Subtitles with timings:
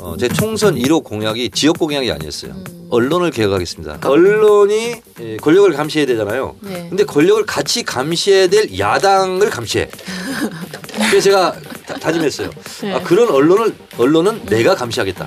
[0.00, 2.54] 어, 제 총선 1호 공약이 지역 공약이 아니었어요.
[2.90, 4.00] 언론을 개혁하겠습니다.
[4.04, 6.56] 언론이 예, 권력을 감시해야 되잖아요.
[6.60, 6.86] 네.
[6.90, 9.88] 근데 권력을 같이 감시해야 될 야당을 감시해.
[11.08, 11.52] 그래서 제가
[11.86, 12.50] 다, 다짐했어요.
[12.82, 12.92] 네.
[12.94, 15.26] 아, 그런 언론을 언론은 내가 감시하겠다.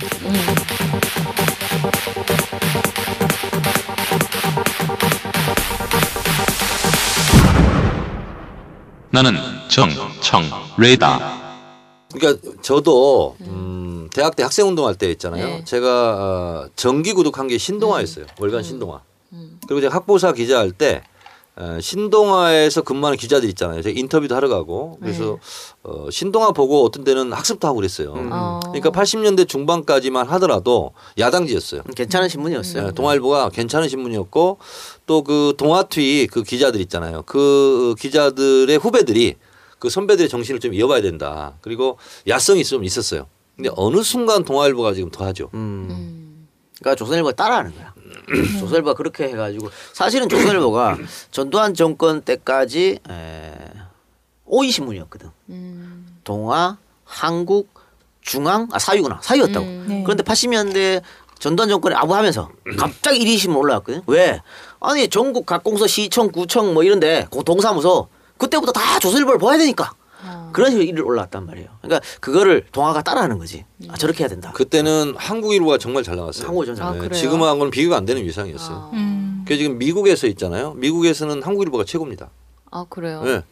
[9.15, 9.33] 나는
[9.69, 11.19] 정청래다.
[12.13, 15.45] 그러니까 저도 음, 대학 때 학생 운동할 때 있잖아요.
[15.45, 15.63] 네.
[15.63, 18.25] 제가 어, 정기 구독한 게 신동아였어요.
[18.37, 18.99] 월간 신동아.
[19.67, 21.01] 그리고 제가 학보사 기자할 때
[21.57, 23.81] 어, 신동아에서 근무하는 기자들 있잖아요.
[23.81, 25.37] 제가 인터뷰도 하러 가고 그래서
[25.83, 28.13] 어, 신동아 보고 어떤 때는 학습도 하고 그랬어요.
[28.13, 28.59] 어.
[28.65, 31.83] 그러니까 80년대 중반까지만 하더라도 야당지였어요.
[31.95, 32.87] 괜찮은 신문이었어요.
[32.87, 34.57] 네, 동아일보가 괜찮은 신문이었고
[35.05, 37.23] 또 그 동아투이 그 기자들 있잖아요.
[37.23, 39.35] 그 기자들의 후배들이
[39.79, 41.53] 그 선배들의 정신을 좀 이어봐야 된다.
[41.61, 41.97] 그리고
[42.27, 43.27] 야성이 좀 있었어요.
[43.55, 45.49] 근데 어느 순간 동아일보가 지금 더하죠.
[45.53, 46.47] 음.
[46.79, 47.93] 그러니까 조선일보가 따라하는 거야.
[48.59, 50.97] 조선일보가 그렇게 해가지고 사실은 조선일보가
[51.31, 53.53] 전두환 정권 때까지 에,
[54.47, 55.29] 5위 신문이었거든.
[56.23, 57.69] 동아, 한국,
[58.21, 59.65] 중앙, 아 사유구나 사유였다고.
[59.65, 60.03] 네.
[60.03, 61.01] 그런데 80년대
[61.45, 64.01] 전두환 정권이 아부하면서 갑자기 1위 신문 올라왔거든.
[64.07, 64.41] 왜?
[64.79, 68.07] 아니 전국 각 공서 시청, 구청 뭐 이런데 그 동사무소
[68.39, 69.93] 그때부터 다 조선일보를 봐야 되니까.
[70.53, 71.69] 그런 식으로 1위 올라왔단 말이에요.
[71.83, 73.63] 그러니까 그거를 동아가 따라하는 거지.
[73.89, 74.53] 아 저렇게 해야 된다.
[74.55, 76.65] 그때는 한국일보가 정말 잘 나갔어요.
[76.65, 77.09] 좀잘 아, 네?
[77.09, 78.89] 지금하고는 비교가 안 되는 위상이었어요.
[78.93, 79.43] 음.
[79.45, 80.73] 그래서 지금 미국에서 있잖아요.
[80.73, 82.31] 미국에서는 한국일보가 최고입니다.
[82.71, 83.21] 아 그래요.
[83.23, 83.43] 네.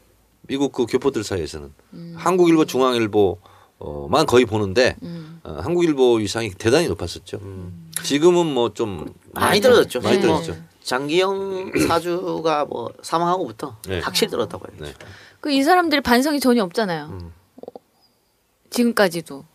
[0.47, 1.71] 미국 그 교포들 사이에서는
[2.15, 5.33] 한국일보, 중앙일보만 거의 보는데 음.
[5.43, 7.39] 어, 한국일보 위상이 대단히 높았었죠.
[8.01, 10.01] 지금은 뭐 좀 많이 떨어졌죠.
[10.01, 10.21] 많이 네.
[10.21, 10.57] 떨어졌죠.
[10.83, 13.99] 장기영 사주가 뭐 사망하고부터 네.
[13.99, 14.77] 확실히 떨어졌다고 해요.
[14.81, 14.93] 네.
[15.41, 17.09] 그이 사람들이 반성이 전혀 없잖아요.
[17.57, 17.79] 어,
[18.69, 19.45] 지금까지도.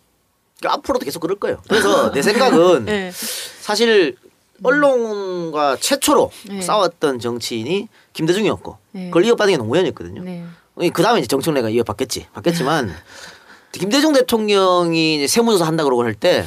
[0.58, 1.60] 그러니까 앞으로도 계속 그럴 거예요.
[1.68, 3.10] 그래서 내 생각은 네.
[3.12, 4.16] 사실
[4.62, 6.60] 언론과 최초로 네.
[6.60, 9.04] 싸웠던 정치인이 김대중이었고 네.
[9.06, 10.22] 그걸 이어받은 게 노무현이었거든요.
[10.22, 10.44] 네.
[10.92, 12.28] 그 다음에 이제 정청래가 이어받겠지.
[12.32, 12.92] 받겠지만
[13.72, 16.44] 김대중 대통령이 세무조사 한다 그러고 할때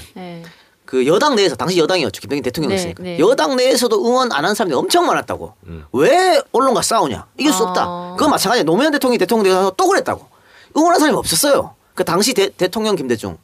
[0.92, 1.08] 그 네.
[1.08, 2.20] 여당 내에서 당시 여당이었죠.
[2.20, 3.20] 김대중 대통령이었으니까 네, 네.
[3.20, 5.54] 여당 내에서도 응원 안 한 사람들이 엄청 많았다고.
[5.68, 5.86] 음.
[5.94, 7.28] 왜 언론과 싸우냐?
[7.38, 7.70] 이길 수 아.
[7.70, 8.16] 없다.
[8.18, 8.64] 그건 마찬가지야.
[8.66, 10.26] 노무현 대통령이 대통령 되서 또 그랬다고.
[10.76, 11.76] 응원한 사람이 없었어요.
[11.96, 13.38] 그 당시 대, 대통령 김대중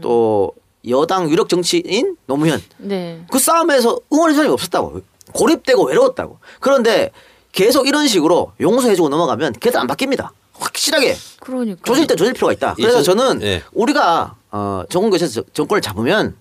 [0.00, 0.52] 또
[0.88, 3.22] 여당 유력 정치인 노무현 네.
[3.30, 5.02] 그 싸움에서 응원한 사람이 없었다고.
[5.34, 6.38] 고립되고 외로웠다고.
[6.60, 7.10] 그런데
[7.52, 10.30] 계속 이런 식으로 용서해주고 넘어가면 걔들 안 바뀝니다.
[10.54, 11.80] 확실하게 그러니까.
[11.84, 12.74] 조질 때 조질 필요가 있다.
[12.76, 13.62] 그래서 이제- 저는 예.
[13.74, 16.36] 우리가 어, 정권에서 정권을 잡으면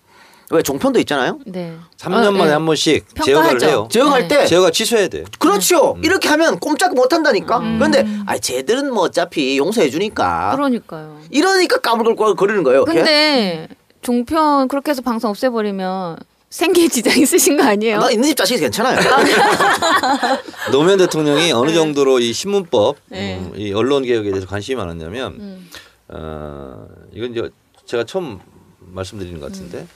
[0.54, 1.40] 왜 종편도 있잖아요.
[1.46, 1.76] 네.
[1.98, 2.52] 3년 어, 만에 네.
[2.54, 3.60] 한 번씩 평가하죠.
[3.60, 3.88] 제어를 해요.
[3.92, 4.40] 제어할 네.
[4.40, 5.24] 때 제어가 취소해야 돼.
[5.40, 5.94] 그렇죠.
[5.94, 6.04] 음.
[6.04, 7.60] 이렇게 하면 꼼짝 못 한다니까.
[7.60, 10.52] 그런데 아 쟤들은 뭐 어차피 용서해 주니까.
[10.56, 11.20] 그러니까요.
[11.32, 12.86] 이러니까 까불거리는 거예요.
[12.86, 12.94] 걔?
[12.94, 13.68] 근데
[14.02, 16.18] 종편 그렇게 해서 방송 없애버리면
[16.54, 18.00] 생계 지장 있으신 거 아니에요?
[18.00, 19.00] 나 있는 집 자식이 괜찮아요.
[20.72, 23.40] 노무현 대통령이 어느 정도로 이 신문법, 네.
[23.40, 25.70] 음, 이 언론 개혁에 대해서 관심이 많았냐면, 음.
[26.10, 27.50] 어, 이건 이제
[27.88, 28.40] 제가 처음
[28.82, 29.88] 말씀드리는 것 같은데,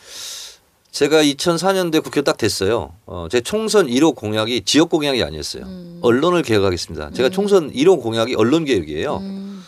[0.91, 2.93] 제가 2004년도에 국회 딱 됐어요.
[3.05, 5.65] 어, 제 총선 1호 공약이 지역 공약이 아니었어요.
[6.01, 7.11] 언론을 개혁하겠습니다.
[7.11, 9.17] 제가 총선 1호 공약이 언론 개혁이에요.
[9.17, 9.63] 음.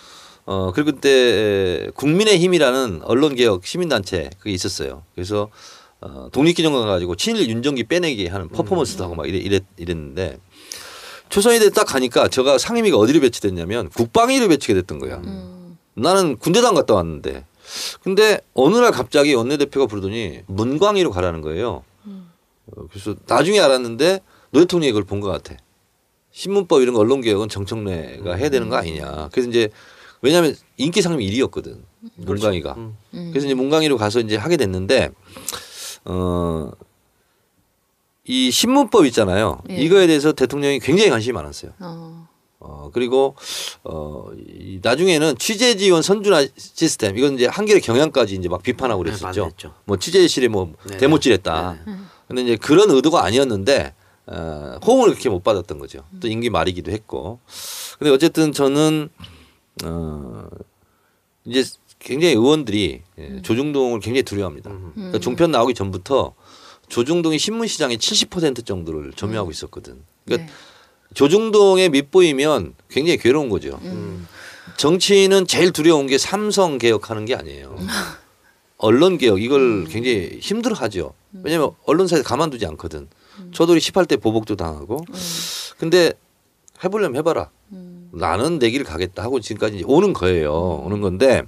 [0.46, 5.04] 어, 그리고 그때 국민의 힘이라는 언론 개혁 시민단체 그게 있었어요.
[5.14, 5.50] 그래서
[6.02, 10.38] 어, 독립기념관 가지고 친일 윤정기 빼내기 하는 퍼포먼스도 하고 막 이래, 이랬, 이랬는데
[11.30, 15.18] 초선이 딱 가니까 제가 상임위가 어디로 배치됐냐면 국방위로 배치가 됐던 거야.
[15.18, 15.78] 음.
[15.94, 17.46] 나는 군대당 갔다 왔는데
[18.04, 21.84] 근데 어느 날 갑자기 원내대표가 부르더니 문광위로 가라는 거예요.
[22.06, 24.20] 어, 그래서 나중에 알았는데
[24.52, 25.56] 노 대통령이 그걸 본 것 같아.
[26.32, 29.30] 신문법 이런 거 언론 개혁은 정청래가 해야 되는 거 아니냐.
[29.32, 29.70] 그래서 이제
[30.22, 31.80] 왜냐하면 인기 상임 1위였거든.
[32.18, 32.74] 문광희가.
[32.76, 32.96] 음.
[33.32, 35.10] 그래서 이제 문광희로 가서 이제 하게 됐는데
[36.06, 36.72] 어.
[38.26, 39.62] 이 신문법 있잖아요.
[39.72, 39.76] 예.
[39.78, 41.72] 이거에 대해서 대통령이 굉장히 관심이 많았어요.
[41.80, 42.29] 어.
[42.62, 43.36] 어 그리고
[43.84, 49.12] 어 이- 나중에는 취재 지원 선준화 시스템 이건 이제 한겨레 경향까지 이제 막 비판하고 네,
[49.12, 49.26] 그랬었죠.
[49.44, 49.74] 반대했죠.
[49.86, 51.78] 뭐 취재실에 뭐 네, 대못질했다.
[52.28, 53.94] 근데 이제 그런 의도가 아니었는데
[54.28, 56.04] 어, 호응을 그렇게 못 받았던 거죠.
[56.20, 57.40] 또 임기 말이기도 했고.
[57.98, 59.10] 근데 어쨌든 저는
[59.86, 60.48] 어
[61.46, 61.64] 이제
[62.00, 64.70] 굉장히 의원들이 예, 조중동을 굉장히 두려워합니다.
[64.96, 66.34] 그러니까 종편 나오기 전부터
[66.90, 70.02] 조중동이 신문 시장의 70% 정도를 점유하고 있었거든.
[70.26, 70.54] 그러니까 네.
[71.14, 73.80] 조중동에 밑보이면 굉장히 괴로운 거죠.
[73.84, 74.28] 음.
[74.78, 77.76] 정치인은 제일 두려운 게 삼성 개혁하는 게 아니에요.
[78.78, 81.14] 언론 개혁 이걸 굉장히 힘들어 하죠.
[81.44, 83.08] 왜냐하면 언론사에서 가만두지 않거든.
[83.52, 85.04] 저도 18대 보복도 당하고.
[85.78, 86.14] 근데
[86.84, 87.50] 해보려면 해봐라.
[87.74, 88.10] 음.
[88.14, 90.82] 나는 내 길 가겠다 하고 지금까지 오는 거예요.
[90.86, 91.44] 오는 건데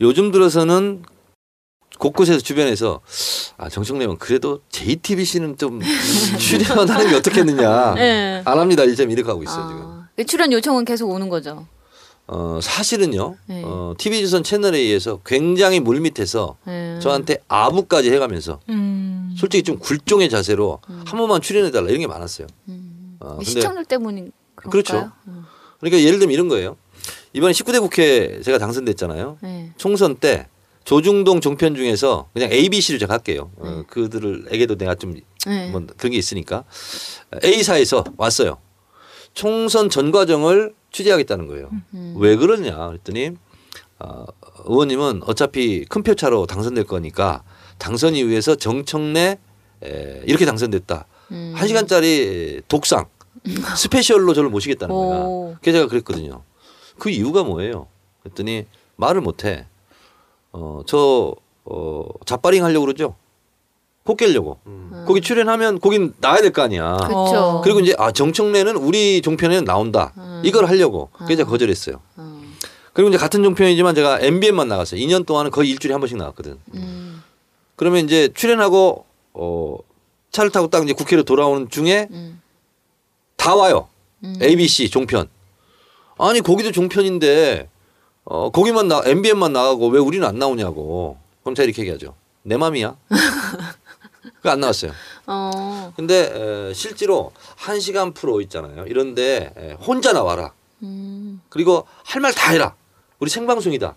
[0.00, 1.02] 요즘 들어서는
[1.98, 3.00] 곳곳에서 주변에서
[3.56, 5.80] 아 정청래는 그래도 JTBC는 좀
[6.38, 7.94] 출연하는 게 어떻겠느냐.
[7.96, 8.42] 네.
[8.44, 8.84] 안 합니다.
[8.84, 9.82] 이점 이렇게 하고 있어요 지금.
[9.82, 11.66] 아, 그 출연 요청은 계속 오는 거죠.
[12.28, 13.36] 어 사실은요.
[13.46, 13.62] 네.
[13.64, 16.98] 어 TV조선 채널에 의해서 굉장히 물밑에서 네.
[17.00, 19.34] 저한테 아부까지 해가면서 음.
[19.38, 22.48] 솔직히 좀 굴종의 자세로 한 번만 출연해달라 이런 게 많았어요.
[22.68, 23.16] 음.
[23.20, 24.70] 어, 시청률 때문인 그런가요?
[24.70, 25.12] 그렇죠.
[25.28, 25.44] 음.
[25.78, 26.76] 그러니까 예를 들면 이런 거예요.
[27.32, 29.38] 이번에 19대 국회 제가 당선됐잖아요.
[29.42, 29.72] 네.
[29.76, 30.48] 총선 때
[30.86, 33.50] 조중동 종편 중에서 그냥 ABC를 제가 할게요.
[33.56, 35.68] 어, 그들에게도 내가 좀 네.
[35.70, 36.64] 뭐 그런 게 있으니까
[37.44, 38.58] A사에서 왔어요.
[39.34, 41.70] 총선 전 과정을 취재하겠다는 거예요.
[41.92, 42.14] 음.
[42.18, 43.32] 왜 그러냐 그랬더니
[43.98, 44.26] 어,
[44.64, 47.42] 의원님은 어차피 큰 표 차로 당선될 거니까
[47.78, 49.38] 당선 이후에서 정청래
[49.82, 51.06] 에, 이렇게 당선됐다.
[51.32, 51.52] 음.
[51.56, 53.06] 한 시간짜리 독상
[53.76, 55.18] 스페셜로 저를 모시겠다는 거야.
[55.24, 55.56] 오.
[55.60, 56.44] 그래서 제가 그랬거든요.
[57.00, 57.88] 그 이유가 뭐예요?
[58.22, 59.66] 그랬더니 말을 못해.
[60.58, 61.34] 어, 저,
[61.66, 63.14] 어, 자빠링 하려고 그러죠?
[64.04, 64.58] 코 깨려고.
[65.06, 66.96] 거기 출연하면 거긴 나야 될 거 아니야.
[66.96, 67.60] 그렇죠.
[67.64, 70.12] 그리고 이제 아, 정청래는 우리 종편에는 나온다.
[70.44, 71.10] 이걸 하려고.
[71.18, 72.00] 그래서 제가 거절했어요.
[72.16, 72.42] 어.
[72.92, 75.00] 그리고 이제 같은 종편이지만 제가 MBN만 나갔어요.
[75.00, 76.58] 2년 동안은 거의 일주일에 한 번씩 나왔거든.
[76.74, 77.22] 음.
[77.74, 79.04] 그러면 이제 출연하고
[79.34, 79.76] 어,
[80.30, 82.40] 차를 타고 딱 이제 국회로 돌아오는 중에 음.
[83.36, 83.88] 다 와요.
[84.24, 84.38] 음.
[84.40, 85.28] ABC 종편.
[86.16, 87.68] 아니 거기도 종편인데
[88.26, 91.16] 어 거기만 나 MBN만 나가고 왜 우리는 안 나오냐고.
[91.42, 92.14] 그럼 제가 이렇게 얘기하죠.
[92.42, 92.96] 내 맘이야.
[94.42, 94.92] 그안 나왔어요.
[95.26, 95.92] 어.
[95.96, 98.84] 근데 에, 실제로 한 시간 프로 있잖아요.
[98.86, 100.52] 이런데 에, 혼자 나와라.
[100.82, 101.40] 음.
[101.48, 102.74] 그리고 할 말 다 해라.
[103.18, 103.94] 우리 생방송이다.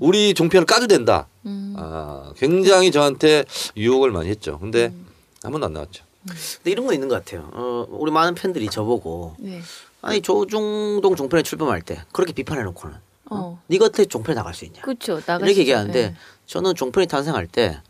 [0.00, 1.26] 우리 종편을 까도 된다.
[1.44, 1.74] 음.
[1.76, 3.44] 아, 굉장히 저한테
[3.76, 4.58] 유혹을 많이 했죠.
[4.60, 5.06] 근데 음.
[5.42, 6.04] 한 번도 안 나왔죠.
[6.24, 7.50] 근데 이런 건 있는 것 같아요.
[7.52, 9.60] 어, 우리 많은 팬들이 저보고 네.
[10.02, 12.96] 아니 조중동 종편에 출범할 때 그렇게 비판해 놓고는
[13.32, 13.62] 어.
[13.68, 15.18] 네가 어떻게 종편에 나갈 수 있냐 그렇죠.
[15.18, 16.14] 이렇게 수- 얘기하는데 네.
[16.46, 17.80] 저는 종편이 탄생할 때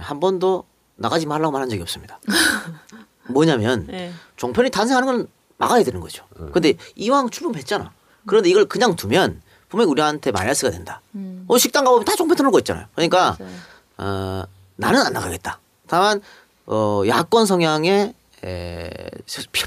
[0.00, 0.64] 한 번도
[0.96, 2.20] 나가지 말라고 말한 적이 없습니다.
[3.28, 4.12] 뭐냐면 네.
[4.36, 6.24] 종편이 탄생하는 건 막아야 되는 거죠.
[6.52, 7.92] 근데 이왕 출범했잖아.
[8.26, 11.00] 그런데 이걸 그냥 두면 분명히 우리한테 마이너스가 된다.
[11.14, 11.44] 음.
[11.48, 12.86] 어, 식당 가보면 다 종편 틀어놓고 있잖아요.
[12.94, 13.52] 그러니까 맞아요.
[13.98, 14.44] 어,
[14.76, 15.60] 나는 안 나가겠다.
[15.86, 16.20] 다만
[16.66, 18.14] 어, 야권 성향의
[18.44, 18.90] 에,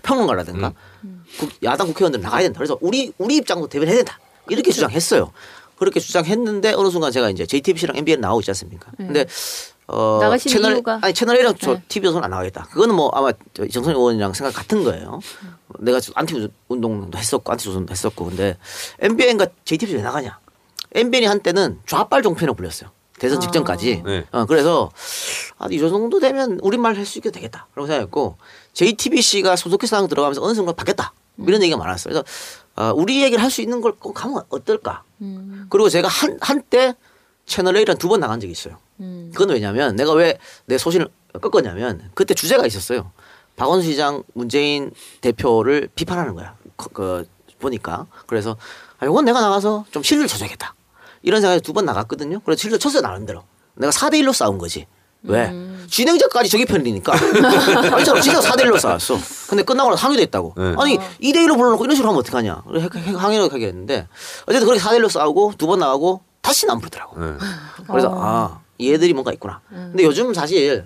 [0.04, 0.74] 평론가라든가
[1.40, 2.58] 국- 야당 국회의원들 나가야 된다.
[2.58, 4.20] 그래서 우리 우리 입장도 대변해야 된다.
[4.50, 5.32] 이렇게 주장했어요.
[5.78, 8.92] 그렇게 주장했는데 어느 순간 제가 이제 JTBC랑 MBN 나오고 있지 않습니까?
[8.98, 9.26] 근데
[9.88, 11.00] 어, 나가신 채널 이유가?
[11.02, 11.84] 아니 채널 A랑 저 네.
[11.90, 12.64] TV조선 안 나가겠다.
[12.72, 15.20] 그거는 뭐 아마 저 정선 의원이랑 생각 같은 거예요.
[15.80, 18.58] 내가 안티 운동도 했었고 안티 조선도 했었고 근데
[19.00, 20.40] MBN과 JTBC 왜 나가냐?
[20.94, 22.90] MBN이 한때는 좌빨 종편으로 불렸어요.
[23.20, 24.04] 대선 직전까지.
[24.06, 24.26] 네.
[24.32, 24.92] 어, 그래서
[25.58, 27.68] 아, 이 정도 되면 우리말 할 수 있게 되겠다.
[27.76, 28.38] 라고 생각했고
[28.74, 31.14] JTBC가 소속해서 나가 들어가면서 어느 순간 바뀌었다.
[31.36, 32.14] 뭐 이런 얘기가 많았어요.
[32.14, 32.26] 그래서
[32.76, 35.04] 어, 우리 얘기를 할 수 있는 걸 꼭 가면 어떨까?
[35.22, 35.66] 음.
[35.70, 36.94] 그리고 제가 한, 한때
[37.46, 38.78] 채널 A랑 두 번 나간 적이 있어요.
[39.00, 39.32] 음.
[39.34, 41.08] 그건 왜냐면 내가 왜 내 소신을
[41.42, 43.12] 꺾었냐면 그때 주제가 있었어요.
[43.56, 44.92] 박원순 시장 문재인
[45.22, 46.56] 대표를 비판하는 거야.
[46.76, 47.26] 그, 그
[47.60, 48.58] 보니까 그래서
[49.00, 50.76] 아 이건 내가 나가서 좀 실를 쳐줘야겠다.
[51.24, 52.40] 이런 생각에 두 번 나갔거든요.
[52.42, 53.44] 그래서 실를 쳤어요 나름대로.
[53.76, 54.86] 내가 4대 1로 싸운 거지.
[55.28, 55.52] 왜?
[55.88, 57.14] 진행자까지 저기 편이니까.
[57.14, 59.18] 아니처럼 진짜 4대 1로 싸웠어.
[59.48, 60.54] 근데 끝나고 나서 항의도 했다고.
[60.58, 60.76] 네.
[60.78, 62.64] 아니 2대 1로 불러놓고 이런 식으로 하면 어떡하냐.
[63.18, 64.08] 항의를 하게 했는데
[64.48, 67.20] 어쨌든 그렇게 4대 1로 싸우고 두 번 나가고 다시는 안 부르더라고.
[67.20, 67.34] 네.
[67.88, 69.62] 그래서 아 얘들이 뭔가 있구나.
[69.70, 70.84] 근데 요즘 사실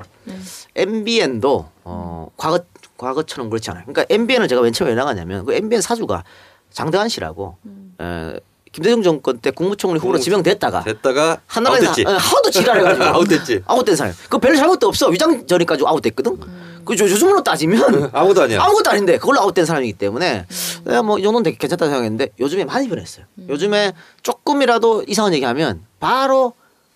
[0.76, 2.60] MBN도 어 과거
[2.98, 3.86] 과거처럼 그렇지 않아요.
[3.86, 6.24] 그러니까 MBN을 제가 맨 처음에 왜 나가냐면 그 MBN 사주가
[6.72, 7.58] 장대환 씨라고
[8.02, 8.40] 에,
[8.72, 12.04] 김대중 정권 때 국무총리 후보로 지명됐다가 됐다가 한나라에서 아웃됐지.
[12.08, 13.64] 하- 하도 지랄해 가지고 아웃됐지.
[13.66, 14.14] 아웃된 사람.
[14.30, 15.08] 그별 잘못도 없어.
[15.08, 16.38] 위장 전이까지 아웃됐거든.
[16.86, 18.62] 그 요- 요즘으로 따지면 아무도 아니야.
[18.64, 20.46] 아무것도 아닌데 그걸로 아웃된 사람이기 때문에
[20.86, 23.26] 내가 뭐이 정도는 되게 괜찮다 생각했는데 요즘에 많이 변했어요.
[23.48, 26.54] 요즘에 조금이라도 이상한 얘기하면 바로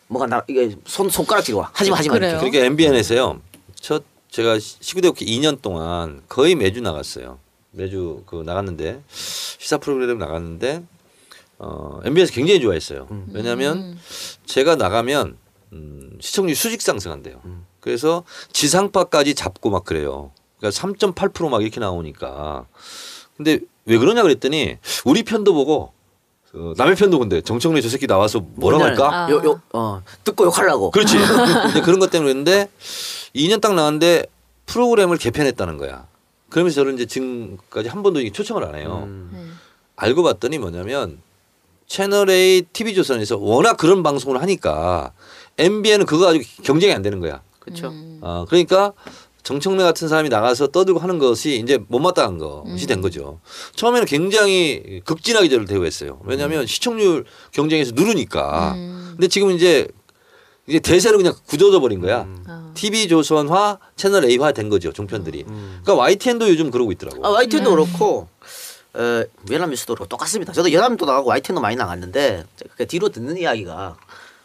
[0.08, 1.70] 뭐가 나 이게 손 손가락질이 와.
[1.74, 2.15] 하지 마 하지 마.
[2.15, 2.32] 그래요?
[2.34, 2.50] 이렇게.
[2.50, 3.39] 그러니까 MBN에서요.
[3.80, 7.39] 첫 제가 19대 국회 2년 동안 거의 매주 나갔어요.
[7.72, 10.84] 매주 그 나갔는데 시사 프로그램 나갔는데
[11.60, 13.07] 어 MBN에서 굉장히 좋아했어요.
[13.31, 13.98] 왜냐하면
[14.45, 15.38] 제가 나가면
[15.74, 17.41] 음, 시청률 수직 상승한대요.
[17.79, 20.31] 그래서 지상파까지 잡고 막 그래요.
[20.57, 22.65] 그러니까 3.8%막 이렇게 나오니까.
[23.36, 25.91] 근데 왜 그러냐 그랬더니 우리 편도 보고
[26.53, 29.25] 어, 남의 편도 본데 정청래 저 새끼 나와서 뭐라고 뭔지 할까?
[29.25, 29.36] 알아요?
[29.38, 30.91] 요, 요, 어, 듣고 욕하려고.
[30.91, 31.17] 그렇지.
[31.17, 32.69] 근데 그런 것 때문에 그랬는데
[33.36, 34.27] 2년 딱 나왔는데
[34.67, 36.07] 프로그램을 개편했다는 거야.
[36.50, 39.03] 그러면서 저는 이제 지금까지 한 번도 초청을 안 해요.
[39.07, 39.60] 음.
[39.95, 41.19] 알고 봤더니 뭐냐면
[41.87, 45.11] 채널 A TV조선에서 워낙 그런 방송을 하니까
[45.57, 47.41] MBN은 그거 가지고 경쟁이 안 되는 거야.
[47.59, 47.87] 그렇죠.
[47.87, 48.19] 음.
[48.21, 48.93] 어, 그러니까
[49.43, 53.39] 정청래 같은 사람이 나가서 떠들고 하는 것이 이제 못마땅한 것이 된 거죠.
[53.75, 56.21] 처음에는 굉장히 극진하게 저를 대우했어요.
[56.23, 58.73] 왜냐하면 시청률 경쟁에서 누르니까.
[58.73, 59.87] 근데 지금 이제
[60.65, 62.25] 이제 대세로 그냥 굳어져 버린 거야.
[62.47, 62.71] 아.
[62.73, 65.43] TV 조선화, 채널 A화 된 거죠 종편들이.
[65.43, 67.25] 그러니까 YTN도 요즘 그러고 있더라고.
[67.25, 68.29] 아, YTN도 그렇고
[68.95, 70.53] 어, 연합 뉴스도 그렇고 똑같습니다.
[70.53, 72.43] 저도 연합도 나가고 YTN도 많이 나갔는데
[72.77, 73.97] 그 뒤로 듣는 이야기가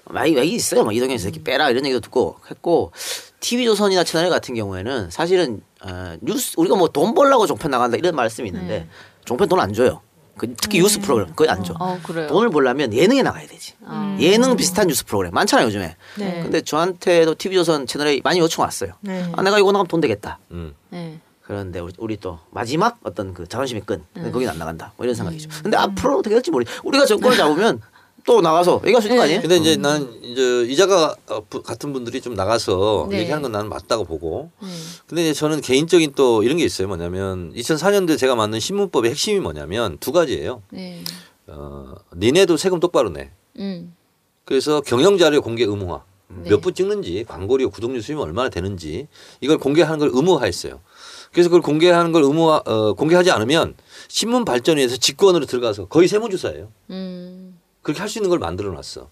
[0.06, 0.84] 많이 많이 있어요.
[0.84, 2.92] 막 이동현 새끼 빼라 이런 얘기도 듣고 했고
[3.40, 8.16] TV 조선이나 채널 같은 경우에는 사실은 어, 뉴스 우리가 뭐 돈 벌라고 종편 나간다 이런
[8.16, 8.88] 말씀이 있는데
[9.24, 10.00] 종편 돈 안 줘요.
[10.38, 11.74] 그 특히 뉴스 프로그램 거의 안 줘.
[11.80, 12.28] 어, 그래요.
[12.28, 13.74] 돈을 벌려면 예능에 나가야 되지.
[14.20, 15.96] 예능 비슷한 뉴스 프로그램 많잖아요 요즘에.
[16.16, 16.40] 네.
[16.42, 18.92] 근데 저한테도 TV조선 채널에 많이 요청 왔어요.
[19.00, 19.30] 네.
[19.36, 20.38] 아 내가 이거 나가면 돈 되겠다.
[20.52, 20.74] 음.
[21.48, 21.54] 네.
[21.54, 24.92] 그런데 우리, 우리 또 마지막 어떤 그 자존심의 끈 거기는 안 나간다.
[24.96, 25.48] 뭐 이런 생각이죠.
[25.62, 26.64] 근데 앞으로 어떻게 될지 모르.
[26.84, 27.80] 우리가 정권을 잡으면
[28.26, 29.40] 또 나가서 얘기할 수 있는 거 아니에요?
[29.40, 33.20] 근데 이제 나는 이제 이자가 어, 부- 같은 분들이 좀 나가서 네.
[33.20, 34.50] 얘기하는 건 나는 맞다고 보고.
[34.60, 34.68] 네.
[35.06, 36.86] 근데 이제 저는 개인적인 또 이런 게 있어요.
[36.88, 40.62] 뭐냐면 2004년도에 제가 만든 신문법의 핵심이 뭐냐면 두 가지예요.
[40.70, 41.02] 네.
[41.46, 43.30] 어, 니네도 세금 똑바로 내.
[43.58, 43.94] 음.
[44.44, 46.02] 그래서 경영 자료 공개 의무화.
[46.30, 46.50] 네.
[46.50, 49.08] 몇부 찍는지 광고료 구독료 수입이 얼마나 되는지
[49.40, 50.80] 이걸 공개하는 걸 의무화했어요.
[51.32, 53.74] 그래서 그걸 공개하는 걸 의무화 어, 공개하지 않으면
[54.08, 56.68] 신문 발전을 위해서 직권으로 들어가서 거의 세무조사예요.
[56.90, 57.58] 음.
[57.82, 59.08] 그렇게 할 수 있는 걸 만들어 놨어.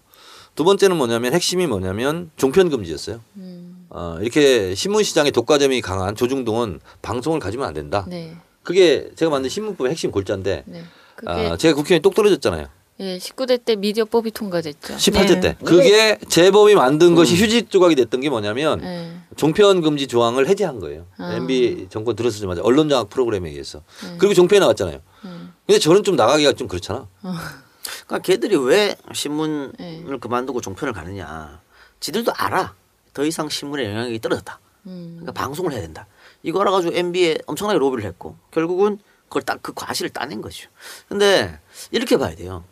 [0.55, 3.21] 두 번째는 뭐냐면 핵심이 뭐냐면 종편 금지였어요.
[3.37, 3.85] 음.
[3.89, 8.05] 어, 이렇게 신문 시장의 독과점이 강한 조중동은 방송을 가지면 안 된다.
[8.07, 8.35] 네.
[8.63, 10.83] 그게 제가 만든 신문법의 핵심 골자인데 네.
[11.25, 12.67] 아, 제가 국회의원이 똑 떨어졌잖아요.
[12.99, 14.95] 예, 19대 때 미디어법이 통과됐죠.
[14.95, 15.39] 18대 네.
[15.39, 15.57] 때.
[15.63, 19.15] 그게 재범이 만든 것이 휴지 조각이 됐던 게 뭐냐면 네.
[19.35, 21.05] 종편 금지 조항을 해제한 거예요.
[21.17, 21.33] 아.
[21.33, 23.83] MB 정권 들어서자마자 언론 장악 프로그램에 의해서.
[24.03, 24.15] 네.
[24.17, 24.99] 그리고 종편에 나왔잖아요.
[25.25, 25.53] 음.
[25.67, 27.07] 근데 저는 좀 나가기가 좀 그렇잖아.
[27.21, 30.03] 그러니까 걔들이 왜 신문을 네.
[30.19, 31.61] 그만두고 종편을 가느냐.
[31.99, 32.73] 지들도 알아.
[33.13, 34.59] 더 이상 신문의 영향력이 떨어졌다.
[34.87, 35.17] 음.
[35.19, 36.07] 그러니까 방송을 해야 된다.
[36.41, 40.69] 이거 알아가지고 MB에 엄청나게 로비를 했고 결국은 그걸 딱 그 과실을 따낸 거죠.
[41.09, 41.59] 근데
[41.91, 42.63] 이렇게 봐야 돼요.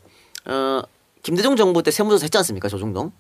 [0.46, 0.82] 어,
[1.24, 3.12] 김대중 정부 때 세무조사 했지 않습니까 조중동?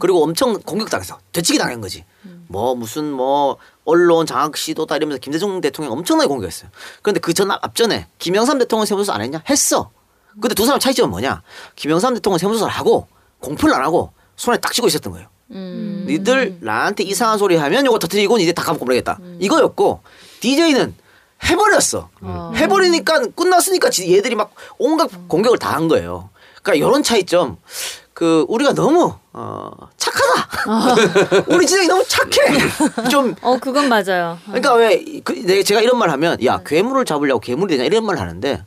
[0.00, 2.04] 그리고 엄청 공격당해서 되치기 당한 거지.
[2.48, 6.68] 뭐 무슨 뭐 언론 장악 시도다 이러면서 김대중 대통령 엄청나게 공격했어요.
[7.02, 9.42] 그런데 그 전 앞전에 김영삼 대통령 세무조사 안 했냐?
[9.48, 9.90] 했어.
[10.40, 11.42] 근데 두 사람 차이점은 뭐냐?
[11.76, 13.06] 김영삼 대통령 세무조사를 하고
[13.38, 15.28] 공표를 안 하고 손에 딱 쥐고 있었던 거예요.
[15.52, 16.06] 음.
[16.08, 19.20] 니들 나한테 이상한 소리 하면 요거 터뜨리고 니들 다 감고 버리겠다.
[19.38, 20.00] 이거였고
[20.40, 20.92] DJ는
[21.44, 22.08] 해버렸어.
[22.56, 26.30] 해버리니까 끝났으니까 지- 얘들이 막 온갖 공격을 다 한 거예요.
[26.64, 27.58] 그러니까 이런 차이점.
[28.14, 31.44] 그 우리가 너무 어 착하다.
[31.48, 33.08] 우리 진영이 너무 착해.
[33.10, 34.38] 좀 어, 그건 맞아요.
[34.46, 38.18] 그러니까 왜 그, 내- 제가 이런 말 하면 야 괴물을 잡으려고 괴물이 되냐 이런 말
[38.18, 38.64] 하는데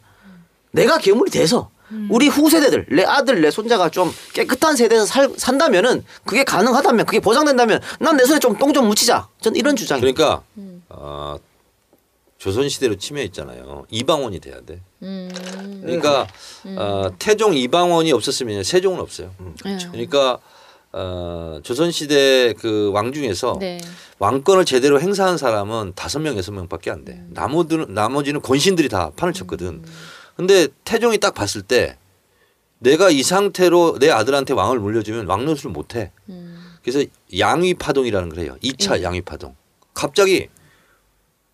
[0.71, 1.69] 내가 괴물이 돼서
[2.09, 7.79] 우리 후세대들 내 아들 내 손자가 좀 깨끗한 세대에서 살, 산다면은 그게 가능하다면 그게 보장된다면
[8.01, 10.13] 난 내 손에 좀 똥좀 묻히자 전 이런 주장이에요.
[10.13, 10.41] 그러니까
[10.89, 11.37] 어,
[12.47, 13.85] 조선 시대로 치면 있잖아요.
[13.91, 14.79] 이방원이 돼야 돼.
[15.03, 15.29] 음.
[15.83, 16.25] 그러니까
[16.77, 19.31] 어, 태종 이방원이 없었으면 세종은 없어요.
[19.65, 19.77] 네.
[19.91, 20.39] 그러니까
[20.93, 23.79] 어, 조선 시대 그 왕 중에서 네.
[24.19, 27.21] 왕권을 제대로 행사한 사람은 다섯 명 여섯 명 밖에 안 돼.
[27.31, 29.83] 나머지는 나머지는 권신들이 다 판을 쳤거든.
[30.37, 31.97] 근데 태종이 딱 봤을 때
[32.79, 36.11] 내가 이 상태로 내 아들한테 왕을 물려주면 왕 노릇을 못 해.
[36.29, 36.63] 음.
[36.81, 37.03] 그래서
[37.37, 38.55] 양위 파동이라는 걸 해요.
[38.63, 39.53] 2차 양위 파동.
[39.93, 40.47] 갑자기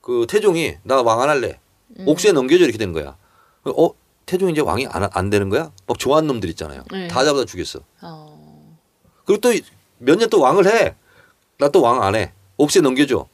[0.04, 1.60] 그 태종이 나 왕 안 할래.
[2.06, 3.16] 옥수에 넘겨줘 이렇게 된 거야.
[3.64, 3.90] 어
[4.26, 5.72] 태종 이제 왕이 안, 안 되는 거야?
[5.88, 6.84] 막 좋아하는 놈들 있잖아요.
[6.92, 7.08] 네.
[7.08, 7.80] 다 잡아다 죽였어.
[8.02, 8.78] 어.
[9.26, 9.50] 그리고 또
[10.00, 10.96] 몇 년 또 왕을 해.
[11.58, 12.34] 나 또 왕 안 해.
[12.58, 13.26] 옥새 넘겨줘.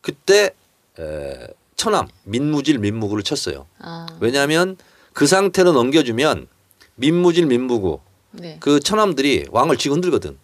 [0.00, 0.50] 그때
[0.98, 1.46] 에,
[1.76, 3.66] 천암 민무질 민무구를 쳤어요.
[3.78, 4.06] 아.
[4.20, 4.76] 왜냐하면
[5.12, 6.46] 그 상태로 넘겨주면
[6.94, 8.56] 민무질 민무구 네.
[8.60, 10.38] 그 천암들이 왕을 쥐고 흔들거든.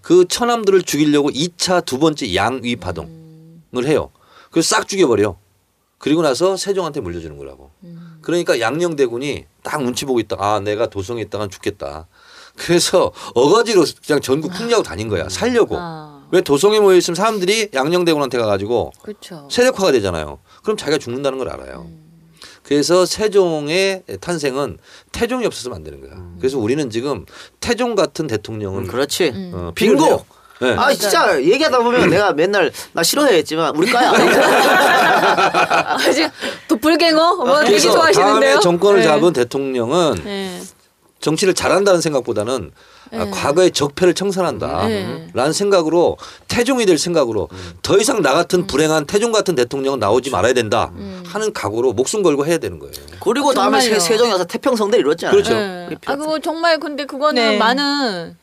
[0.00, 3.10] 그 천암들을 죽이려고 2차 두 번째 양위 파동을
[3.84, 4.10] 해요.
[4.56, 5.36] 그래서 싹 죽여버려.
[5.98, 7.72] 그리고 나서 세종한테 물려주는 거라고.
[8.22, 10.36] 그러니까 양녕대군이 딱 눈치 보고 있다.
[10.38, 12.08] 아, 내가 도성에 있다간 죽겠다.
[12.56, 15.28] 그래서 어거지로 그냥 전국 풍리하고 다닌 거야.
[15.28, 15.76] 살려고.
[15.78, 16.26] 아.
[16.32, 19.46] 왜 도성에 모여 있으면 사람들이 양녕대군한테 가가지고 그렇죠.
[19.50, 20.38] 세력화가 되잖아요.
[20.62, 21.90] 그럼 자기가 죽는다는 걸 알아요.
[22.62, 24.78] 그래서 세종의 탄생은
[25.12, 26.32] 태종이 없었으면 안 되는 거야.
[26.38, 27.26] 그래서 우리는 지금
[27.60, 29.32] 태종 같은 대통령은 음, 그렇지.
[29.52, 30.24] 어, 빙고.
[30.60, 30.74] 네.
[30.76, 34.10] 아 진짜 얘기하다 보면 내가 맨날 나 싫어했지만 우리 과야.
[35.96, 36.30] 아, 지금
[36.68, 38.50] 도플갱어 뭐 되게 좋아하시는데요.
[38.50, 39.04] 다음에 정권을 네.
[39.06, 40.60] 잡은 대통령은 네.
[41.20, 42.70] 정치를 잘한다는 생각보다는
[43.12, 43.30] 아, 네.
[43.30, 44.86] 과거의 적폐를 청산한다.
[44.86, 45.28] 네.
[45.34, 46.16] 라는 생각으로
[46.48, 47.48] 태종이 될 생각으로
[47.82, 50.90] 더 이상 나 같은 불행한 태종 같은 대통령은 나오지 말아야 된다
[51.26, 52.94] 하는 각오로 목숨 걸고 해야 되는 거예요.
[53.20, 53.98] 그리고 다음에 세.
[53.98, 55.32] 세종이 와서 태평성대 이뤘잖아요.
[55.32, 55.54] 그렇죠.
[55.54, 55.88] 네.
[56.06, 57.58] 아 그거 정말 근데 그거는 네.
[57.58, 58.36] 많은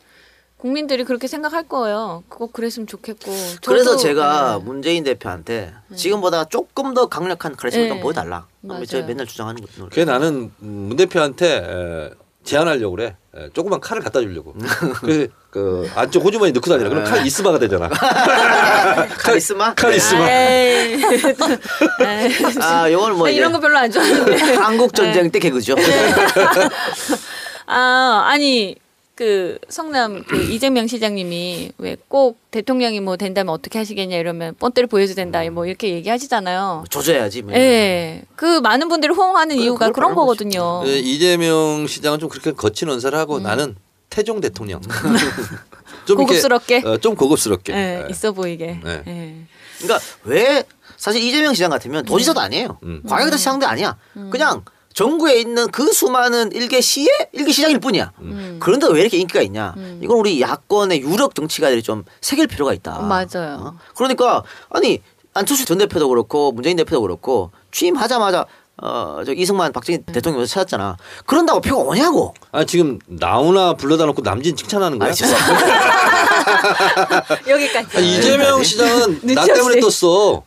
[0.63, 2.23] 국민들이 그렇게 생각할 거예요.
[2.29, 3.33] 그거 그랬으면 좋겠고.
[3.65, 4.63] 그래서 제가 네.
[4.63, 8.01] 문재인 대표한테 지금보다 조금 더 강력한 카리스마 좀 네.
[8.01, 8.47] 보여달라.
[8.61, 8.85] 맞아요.
[8.85, 9.67] 제가 맨날 주장하는 거.
[9.91, 12.11] 그래 나는 문 대표한테 에,
[12.45, 13.17] 제안하려고 그래.
[13.35, 14.55] 에, 조그만 칼을 갖다 주려고.
[15.03, 16.87] 그래서 그 안쪽 호주머니 넣고 다니라.
[16.87, 17.89] 그럼 칼 이스마가 되잖아.
[17.89, 19.73] 카리스마?
[19.75, 20.31] 칼 이스마.
[20.31, 20.93] 에이.
[20.93, 22.33] 에이.
[22.61, 24.55] 아, 요건 뭐나 이제 이런 거 별로 안 좋아하는데.
[24.55, 25.75] 한국 전쟁 때 개그죠.
[27.67, 28.77] 아 아니
[29.23, 35.15] 그 성남 그 이재명 시장님이 왜 꼭 대통령이 뭐 된다면 어떻게 하시겠냐 이러면 본때를 보여줘야
[35.15, 36.83] 된다 뭐 이렇게 얘기하시잖아요.
[36.89, 37.41] 조져야지.
[37.43, 37.53] 뭐.
[37.53, 38.21] 예.
[38.35, 40.83] 그 많은 분들이 호응하는 그래, 이유가 그런 거거든요.
[40.85, 43.75] 에, 이재명 시장은 좀 그렇게 거친 언사를 하고 나는
[44.09, 44.81] 태종 대통령.
[46.05, 46.81] 좀 이렇게, 고급스럽게?
[46.85, 47.73] 어, 좀 고급스럽게.
[47.73, 48.07] 예, 예.
[48.11, 48.79] 있어 보이게.
[48.83, 49.01] 네.
[49.07, 49.35] 예.
[49.79, 50.63] 그러니까 왜
[50.97, 52.77] 사실 이재명 시장 같으면 도지사도 아니에요.
[52.83, 53.01] 음.
[53.07, 53.97] 광역시 시장도 아니야.
[54.29, 54.63] 그냥
[54.93, 58.11] 전국에 있는 그 수많은 일개 시의 일개 시장일 뿐이야.
[58.19, 58.59] 음.
[58.61, 59.73] 그런데 왜 이렇게 인기가 있냐?
[60.01, 62.99] 이건 우리 야권의 유력 정치가들이 좀 새길 필요가 있다.
[62.99, 63.57] 맞아요.
[63.59, 63.73] 어?
[63.95, 65.01] 그러니까 아니
[65.33, 68.45] 안철수 전 대표도 그렇고 문재인 대표도 그렇고 취임하자마자
[68.81, 70.97] 어, 저 이승만 박정희 대통령 찾았잖아.
[71.25, 72.33] 그런다고 표가 오냐고.
[72.51, 75.11] 아 지금 나오나 불러다 놓고 남진 칭찬하는 거야?
[75.11, 75.13] 아.
[77.47, 77.97] 여기까지.
[77.97, 79.79] 아니, 이재명 시장은 나 때문에.
[79.79, 80.43] 떴어.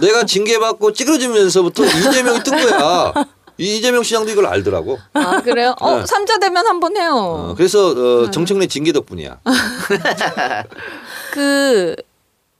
[0.00, 3.12] 내가 징계받고 찌그러지면서부터 이재명이 뜬 거야.
[3.58, 4.98] 이 이재명 시장도 이걸 알더라고.
[5.12, 5.74] 아 그래요?
[5.80, 6.06] 어 네.
[6.06, 7.12] 삼자 되면 한번 해요.
[7.50, 7.90] 어, 그래서
[8.24, 9.40] 어, 정청래 징계 덕분이야.
[11.32, 11.96] 그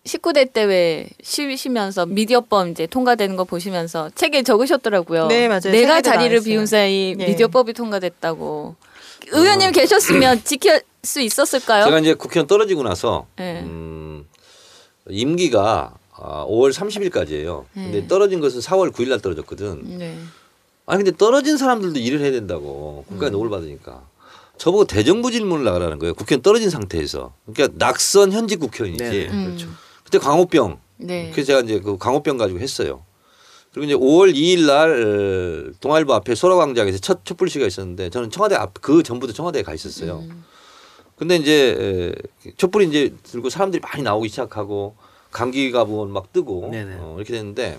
[0.05, 5.29] 19대 때 왜 쉬시면서 미디어법 이제 통과되는 거 보시면서 책에 적으셨더라고요.
[5.29, 5.71] 네, 맞아요.
[5.73, 6.41] 내가 자리를.
[6.43, 7.27] 비운 사이 네.
[7.29, 8.77] 미디어법이 통과됐다고.
[9.33, 11.85] 의원님 계셨으면 지킬 수 있었을까요?
[11.87, 13.61] 제가 이제 국회의원 떨어지고 나서 네.
[13.63, 14.27] 음,
[15.09, 17.65] 임기가 아, 5월 30일까지예요.
[17.73, 18.07] 근데 네.
[18.07, 19.99] 떨어진 것은 4월 9일 날 떨어졌거든.
[19.99, 20.17] 네.
[20.87, 24.03] 아니 근데 떨어진 사람들도 일을 해야 된다고 국가에 녹을 받으니까
[24.59, 26.15] 저보고 대정부 질문을 나가라는 거예요.
[26.15, 27.33] 국회의원 떨어진 상태에서.
[27.53, 29.03] 그러니까 낙선 현직 국회의원이지.
[29.05, 29.45] 네, 음.
[29.47, 29.69] 그렇죠.
[30.05, 30.79] 그때 광우병.
[30.99, 31.31] 네.
[31.33, 33.03] 그래서 제가 이제 그 광우병 가지고 했어요.
[33.73, 38.55] 그리고 이제 5월 2일 날 어, 동아일보 앞에 소라광장에서 첫 촛불 시위가 있었는데 저는 청와대
[38.55, 40.21] 앞 그 전부터 청와대에 가 있었어요.
[40.21, 40.45] 음.
[41.17, 42.15] 근데 이제
[42.47, 44.95] 에, 촛불이 이제 들고 사람들이 많이 나오기 시작하고
[45.33, 46.97] 감기 가 보면 막 뜨고 네네.
[47.01, 47.79] 어, 이렇게 됐는데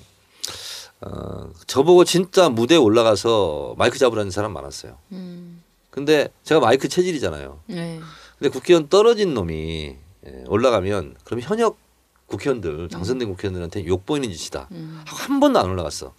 [1.05, 4.97] 어, 저보고 진짜 무대에 올라가서 마이크 잡으라는 사람 많았어요.
[5.11, 5.61] 음.
[5.91, 7.59] 근데 제가 마이크 체질이잖아요.
[7.67, 7.99] 네.
[8.39, 9.95] 근데 국회의원 떨어진 놈이
[10.27, 11.77] 예, 올라가면 그럼 현역
[12.25, 14.67] 국회의원들 당선된 국회의원들한테 욕 보이는 짓이다.
[14.71, 15.01] 음.
[15.05, 16.13] 한 번도 안 올라갔어.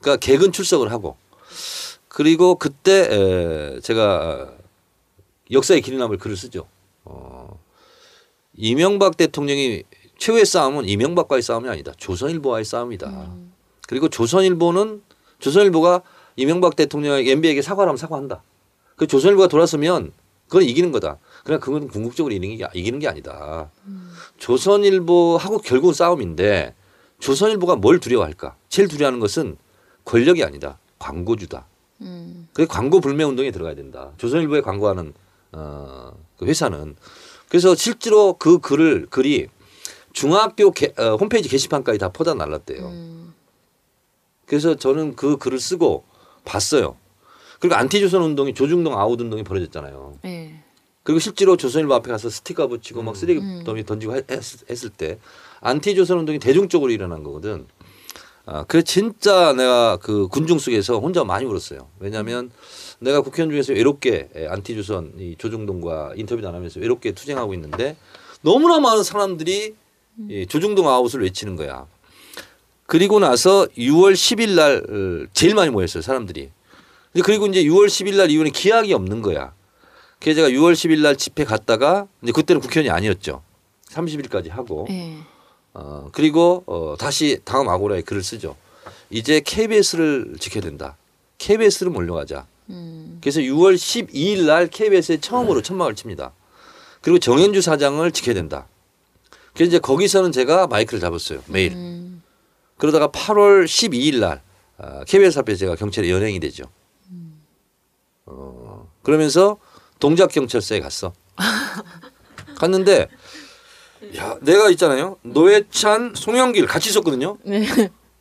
[0.00, 1.16] 그러니까 개근 출석을 하고
[2.08, 4.52] 그리고 그때 에, 제가
[5.50, 6.66] 역사의 길이 남을 글을 쓰죠.
[7.04, 7.58] 어,
[8.54, 9.84] 이명박 대통령이
[10.18, 11.92] 최후의 싸움은 이명박과의 싸움이 아니다.
[11.96, 13.08] 조선일보와의 싸움이다.
[13.88, 15.02] 그리고 조선일보는
[15.40, 16.02] 조선일보가
[16.36, 18.42] 이명박 대통령에게 MB에게 사과를 하면 사과한다.
[18.96, 20.12] 그 조선일보가 돌았으면
[20.46, 21.18] 그건 이기는 거다.
[21.42, 23.70] 그러나 그건 궁극적으로 이기는 게, 이기는 게 아니다.
[24.36, 26.74] 조선일보하고 결국은 싸움인데
[27.18, 28.56] 조선일보가 뭘 두려워할까?
[28.68, 29.56] 제일 두려워하는 것은
[30.04, 30.78] 권력이 아니다.
[30.98, 31.66] 광고주다.
[32.02, 32.48] 음.
[32.52, 34.12] 그게 광고 불매 운동에 들어가야 된다.
[34.18, 35.14] 조선일보에 광고하는
[35.52, 36.94] 어, 그 회사는
[37.48, 39.48] 그래서 실제로 그 글을 글이
[40.12, 42.86] 중학교 게, 어, 홈페이지 게시판까지 다 퍼다 날랐대요.
[42.86, 43.17] 음.
[44.48, 46.04] 그래서 저는 그 글을 쓰고
[46.44, 46.96] 봤어요.
[47.60, 50.18] 그리고 안티조선 운동이 조중동 아웃 운동이 벌어졌잖아요.
[50.22, 50.62] 네.
[51.02, 53.62] 그리고 실제로 조선일보 앞에 가서 스티커 붙이고 막 쓰레기 음.
[53.64, 55.18] 더미 던지고 했, 했을 때
[55.60, 57.66] 안티조선 운동이 대중적으로 일어난 거거든.
[58.46, 61.88] 아, 그래 진짜 내가 그 군중 속에서 혼자 많이 울었어요.
[61.98, 62.50] 왜냐하면
[62.98, 67.96] 내가 국회의원 중에서 외롭게 에, 안티조선 이 조중동과 인터뷰도 안 하면서 외롭게 투쟁하고 있는데
[68.40, 69.74] 너무나 많은 사람들이
[70.30, 71.86] 이 조중동 아웃을 외치는 거야.
[72.88, 76.48] 그리고 나서 6월 10일 날 어, 제일 많이 모였어요 사람들이.
[77.22, 79.52] 그리고 이제 6월 10일 날 이후에는 기약이 없는 거야.
[80.18, 83.42] 그래서 제가 6월 10일 날 집회 갔다가 이제 그때는 국회의원이 아니었죠.
[83.90, 85.18] 30일까지 하고 네.
[85.74, 88.56] 어, 그리고 어, 다시 다음 아고라에 글을 쓰죠.
[89.10, 90.96] 이제 KBS를 지켜야 된다.
[91.36, 92.46] KBS를 몰려가자.
[92.70, 93.18] 음.
[93.20, 96.32] 그래서 6월 12일 날 KBS에 처음으로 천막을 칩니다.
[97.02, 98.66] 그리고 정현주 사장을 지켜야 된다.
[99.52, 101.42] 그래서 이제 거기서는 제가 마이크를 잡았어요.
[101.48, 101.72] 매일.
[101.72, 102.07] 음.
[102.78, 104.42] 그러다가 8월 12일 날
[104.78, 106.64] 아, KBS 앞에 제가 경찰에 연행이 되죠.
[108.26, 109.58] 어, 그러면서
[109.98, 111.12] 동작 경찰서에 갔어.
[112.56, 113.08] 갔는데
[114.16, 115.18] 야 내가 있잖아요.
[115.22, 117.36] 노회찬, 송영길 같이 있었거든요.
[117.44, 117.66] 네.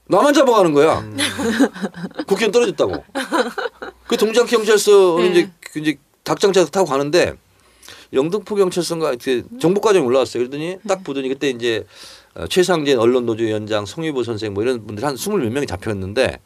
[0.10, 1.06] 나만 잡아가는 거야.
[2.28, 3.04] 국회의원 떨어졌다고.
[4.08, 5.28] 그 동작 경찰서 네.
[5.28, 7.36] 이제 그 이제 닭장차 타고 가는데
[8.13, 10.41] 영등포 경찰서인가 이렇게 정보과정에 올라왔어요.
[10.41, 11.86] 그러더니 딱 보더니 그때 이제 어,
[12.50, 16.39] 최상진 언론노조 위원장, 송유보 선생 뭐 이런 분들 한 스물 몇 명이 잡혔는데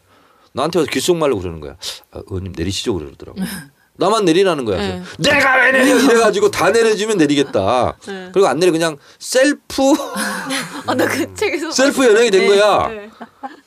[0.53, 1.75] 나한테 와서 귓속말로 그러는 거야.
[2.11, 3.39] 아, 의원님 내리시죠 그러더라고.
[3.95, 4.77] 나만 내리라는 거야.
[4.77, 5.03] 네.
[5.19, 7.95] 내가 왜 내려 이래가지고 다 내려주면 내리겠다.
[8.07, 8.29] 네.
[8.33, 9.93] 그리고 안 내려 그냥 셀프
[10.87, 12.87] 아, 나그 책에서 셀프 연행이 된 네, 거야.
[12.87, 13.09] 네.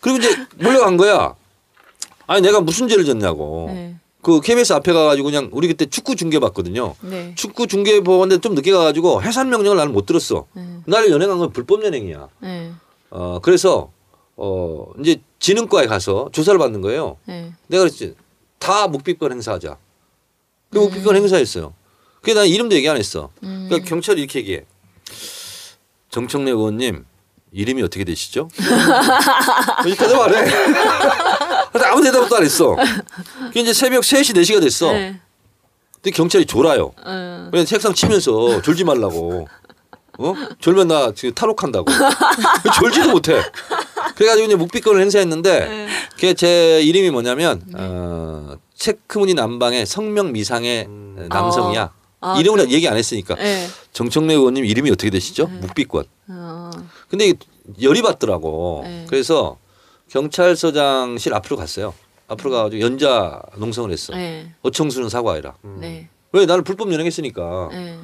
[0.01, 1.35] 그리고 이제 몰려간 거야.
[2.27, 3.71] 아니 내가 무슨 죄를 졌냐고.
[4.25, 4.33] 네.
[4.33, 6.95] 그 KBS 앞에 가가지고 그냥 우리 그때 축구 중계 봤거든요.
[7.03, 7.33] 네.
[7.35, 10.47] 축구 중계 보는데 좀 늦게 가가지고 해산 명령을 나는 못 들었어.
[10.55, 10.67] 네.
[10.87, 12.29] 나를 연행한 건 불법 연행이야.
[12.41, 12.73] 네.
[13.11, 13.93] 어 그래서
[14.37, 17.19] 어 이제 지능과에 가서 조사를 받는 거예요.
[17.27, 17.53] 네.
[17.67, 18.15] 내가 그랬지
[18.59, 19.77] 다 묵비권 행사하자.
[20.71, 20.85] 그 음.
[20.85, 21.75] 묵비권 행사했어요.
[22.21, 23.31] 그게 난 이름도 얘기 안 했어.
[23.41, 24.65] 그러니까 경찰이 이렇게 얘기해.
[26.11, 27.05] 정청래 의원님
[27.55, 28.49] 이름이 어떻게 되시죠?
[29.87, 30.45] 이렇게 대답 안 해.
[31.73, 32.77] 근데 아무 대답도 안 했어.
[33.47, 34.93] 그게 이제 새벽 3시 4시가 됐어.
[34.93, 35.21] 네.
[35.95, 36.93] 근데 경찰이 졸아요.
[37.05, 37.49] 어.
[37.51, 39.47] 그냥 책상 치면서 졸지 말라고.
[40.19, 40.35] 어?
[40.59, 41.87] 졸면 나 지금 탈옥한다고.
[42.79, 43.41] 졸지도 못해.
[44.17, 45.89] 그래가지고 이제 묵비권을 행사했는데 네.
[46.15, 50.89] 그게 제 이름이 뭐냐면 어, 체크무늬 남방의 성명 미상의
[51.29, 51.93] 남성이야.
[52.21, 53.37] 아, 이름을 얘기 안 했으니까.
[53.37, 53.69] 네.
[53.93, 55.47] 정청래 의원님 이름이 어떻게 되시죠?
[55.47, 56.05] 묵비권.
[56.31, 56.71] 어.
[57.09, 57.33] 근데
[57.81, 58.81] 열이 받더라고.
[58.85, 59.07] 네.
[59.09, 59.59] 그래서
[60.11, 61.95] 경찰서장실 앞으로 갔어요.
[62.29, 64.15] 앞으로 가가지고 연자 농성을 했어.
[64.15, 64.53] 네.
[64.63, 65.57] 어청수는 사과해라.
[65.79, 66.09] 네.
[66.33, 67.69] 왜 나는 불법 연행했으니까.
[67.73, 67.99] 네.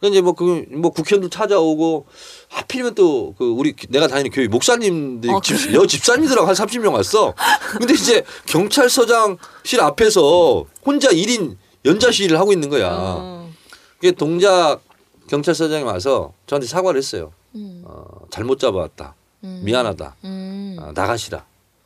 [0.00, 2.06] 그 이제 뭐 그 뭐 국회의원도 찾아오고
[2.48, 7.34] 하필이면 또 그 우리 내가 다니는 교회 목사님들이 어, 집, 여 집사님들하고 한 30명 왔어.
[7.78, 12.88] 근데 이제 경찰서장실 앞에서 혼자 1인 연자 시위를 하고 있는 거야.
[12.92, 13.50] 어.
[13.96, 14.80] 그게 동작
[15.28, 17.32] 경찰서장이 와서 저한테 사과를 했어요.
[17.54, 17.82] 음.
[17.84, 19.14] 어, 잘못 잡아왔다.
[19.44, 19.60] 음.
[19.64, 20.16] 미안하다.
[20.24, 20.76] 음.
[20.80, 21.44] 아, 나가시라.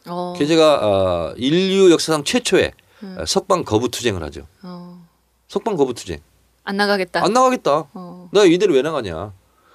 [0.08, 0.34] 어.
[0.38, 3.16] 제가 어, 인류 역사상 최초의 음.
[3.20, 4.46] 어, 석방 거부 투쟁을 하죠.
[4.62, 5.04] 어.
[5.48, 6.20] 석방 거부 투쟁.
[6.64, 7.24] 안 나가겠다.
[7.24, 7.88] 안 나가겠다.
[7.94, 8.28] 어.
[8.32, 9.32] 나 이대로 왜 나가냐.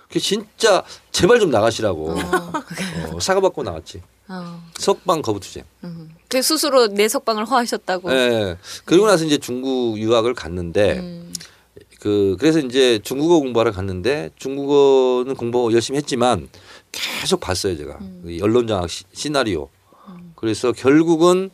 [0.10, 2.16] 그 진짜 제발 좀 나가시라고 어.
[3.14, 4.02] 어, 사과받고 나왔지.
[4.28, 4.62] 어.
[4.78, 5.64] 석방 거부 투쟁.
[5.84, 6.14] 음.
[6.28, 8.12] 그 스스로 내 석방을 허하셨다고.
[8.14, 8.58] 예.
[8.86, 11.34] 그리고 나서 이제 중국 유학을 갔는데 음.
[12.02, 16.50] 그 그래서 이제 중국어 공부하러 갔는데 중국어는 공부 열심히 했지만
[16.92, 18.22] 계속 봤어요 제가 음.
[18.26, 19.70] 그 언론 장악 시, 시나리오.
[20.36, 21.52] 그래서 결국은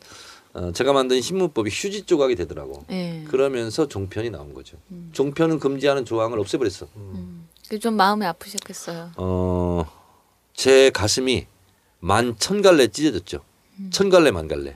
[0.54, 2.82] 어, 제가 만든 신문법이 휴지 조각이 되더라고.
[2.90, 3.24] 예.
[3.28, 4.78] 그러면서 종편이 나온 거죠.
[5.12, 6.88] 종편은 금지하는 조항을 없애버렸어.
[6.96, 7.46] 음.
[7.64, 9.10] 그게 좀 마음이 아프셨겠어요.
[9.18, 9.84] 어,
[10.54, 11.46] 제 가슴이
[12.00, 13.40] 만 천 갈래 찢어졌죠.
[13.90, 14.72] 천 갈래 만 갈래.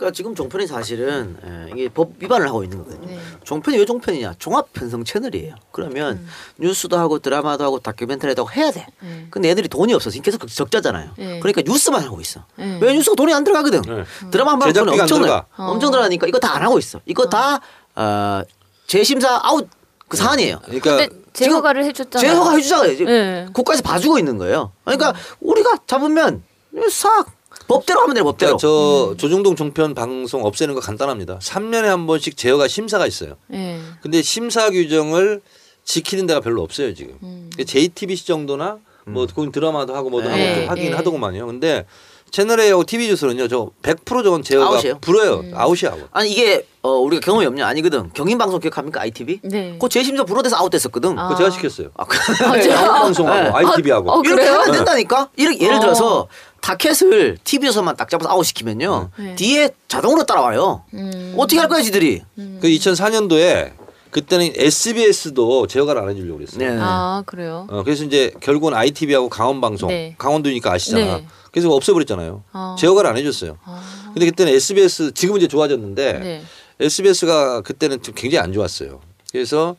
[0.00, 0.02] 음.
[0.02, 3.06] 그러니까 지금 종편이 사실은 예, 이게 법 위반을 하고 있는 거거든요.
[3.06, 3.18] 네.
[3.44, 4.34] 종편이 왜 종편이냐?
[4.38, 5.54] 종합 편성 채널이에요.
[5.72, 6.28] 그러면 음.
[6.58, 8.86] 뉴스도 하고 드라마도 하고 다큐멘터리도 하고 해야 돼.
[9.00, 9.26] 네.
[9.30, 11.10] 근데 애들이 돈이 없어서 계속 적자잖아요.
[11.18, 11.38] 네.
[11.40, 12.44] 그러니까 뉴스만 하고 있어.
[12.56, 12.78] 네.
[12.80, 13.82] 왜 뉴스가 돈이 안 들어가거든.
[13.82, 14.04] 네.
[14.30, 15.46] 드라마 한번 보면 안 엄청 들어가.
[15.54, 15.70] 들어가.
[15.70, 17.00] 엄청 들어가니까 이거 다 안 하고 있어.
[17.06, 17.60] 이거 다
[17.94, 18.42] 어,
[18.88, 19.68] 재심사 아웃
[20.08, 20.58] 그 사안이에요.
[20.64, 22.28] 그러니까 제허가를 해줬잖아요.
[22.28, 23.04] 제허가 해주잖아요.
[23.04, 23.46] 네.
[23.52, 24.72] 국가에서 봐주고 있는 거예요.
[24.84, 26.42] 그러니까 우리가 잡으면
[26.90, 27.26] 싹
[27.70, 28.24] 법대로 하면 돼요.
[28.24, 28.56] 법대로.
[28.56, 31.38] 그러니까 저 조중동 종편 방송 없애는 거 간단합니다.
[31.38, 33.36] 3년에 한 번씩 제어가 심사가 있어요.
[33.52, 33.78] 예.
[34.02, 35.40] 근데 심사 규정을
[35.84, 37.16] 지키는 데가 별로 없어요 지금.
[37.22, 37.50] 음.
[37.64, 40.34] JTBC 정도나 뭐 거기 드라마도 하고 뭐도 네.
[40.34, 40.96] 하고 좀 하긴 네.
[40.96, 41.46] 하더구만요.
[41.46, 41.86] 근데
[42.30, 44.98] 채널A하고 TV조선은요 저 100% 저건 재허가 아웃이에요.
[45.00, 45.40] 불허요.
[45.40, 45.52] 음.
[45.54, 46.08] 아웃이야 아웃.
[46.12, 48.10] 아니 이게 어, 우리가 경험이 없냐 아니거든.
[48.14, 49.00] 경인 방송 기억합니까?
[49.02, 49.40] ITV?
[49.44, 49.76] 네.
[49.80, 51.18] 그 재심사 불허돼서 아웃됐었거든.
[51.18, 51.28] 아.
[51.28, 51.88] 그거 제가 시켰어요.
[51.96, 52.16] 아, 그-
[52.62, 53.66] 저- 야구 방송하고 네.
[53.66, 54.10] ITV하고.
[54.12, 54.52] 어, 이렇게 그래요?
[54.54, 54.76] 하면 네.
[54.78, 55.28] 된다니까.
[55.36, 55.80] 이렇게 예를 어.
[55.80, 56.28] 들어서
[56.62, 59.10] 타켓을 TV에서만 딱 잡아서 아웃 시키면요.
[59.18, 59.34] 네.
[59.34, 60.84] 뒤에 자동으로 따라와요.
[60.94, 61.34] 음.
[61.36, 62.22] 어떻게 할 거야, 지들이?
[62.36, 63.72] 그 2004년도에
[64.10, 66.58] 그때는 SBS도 재허가를 안 해주려고 그랬어요.
[66.58, 66.76] 네.
[66.80, 67.66] 아 그래요.
[67.70, 70.14] 어, 그래서 이제 결국은 ITV하고 강원방송, 네.
[70.18, 71.18] 강원도니까 아시잖아.
[71.18, 71.26] 네.
[71.52, 72.42] 그래서 없애버렸잖아요.
[72.52, 72.76] 어.
[72.78, 73.58] 제어가를 안 해줬어요.
[73.64, 74.10] 아.
[74.12, 76.42] 근데 그때는 SBS 지금은 이제 좋아졌는데 네.
[76.80, 79.00] SBS가 그때는 좀 굉장히 안 좋았어요.
[79.30, 79.76] 그래서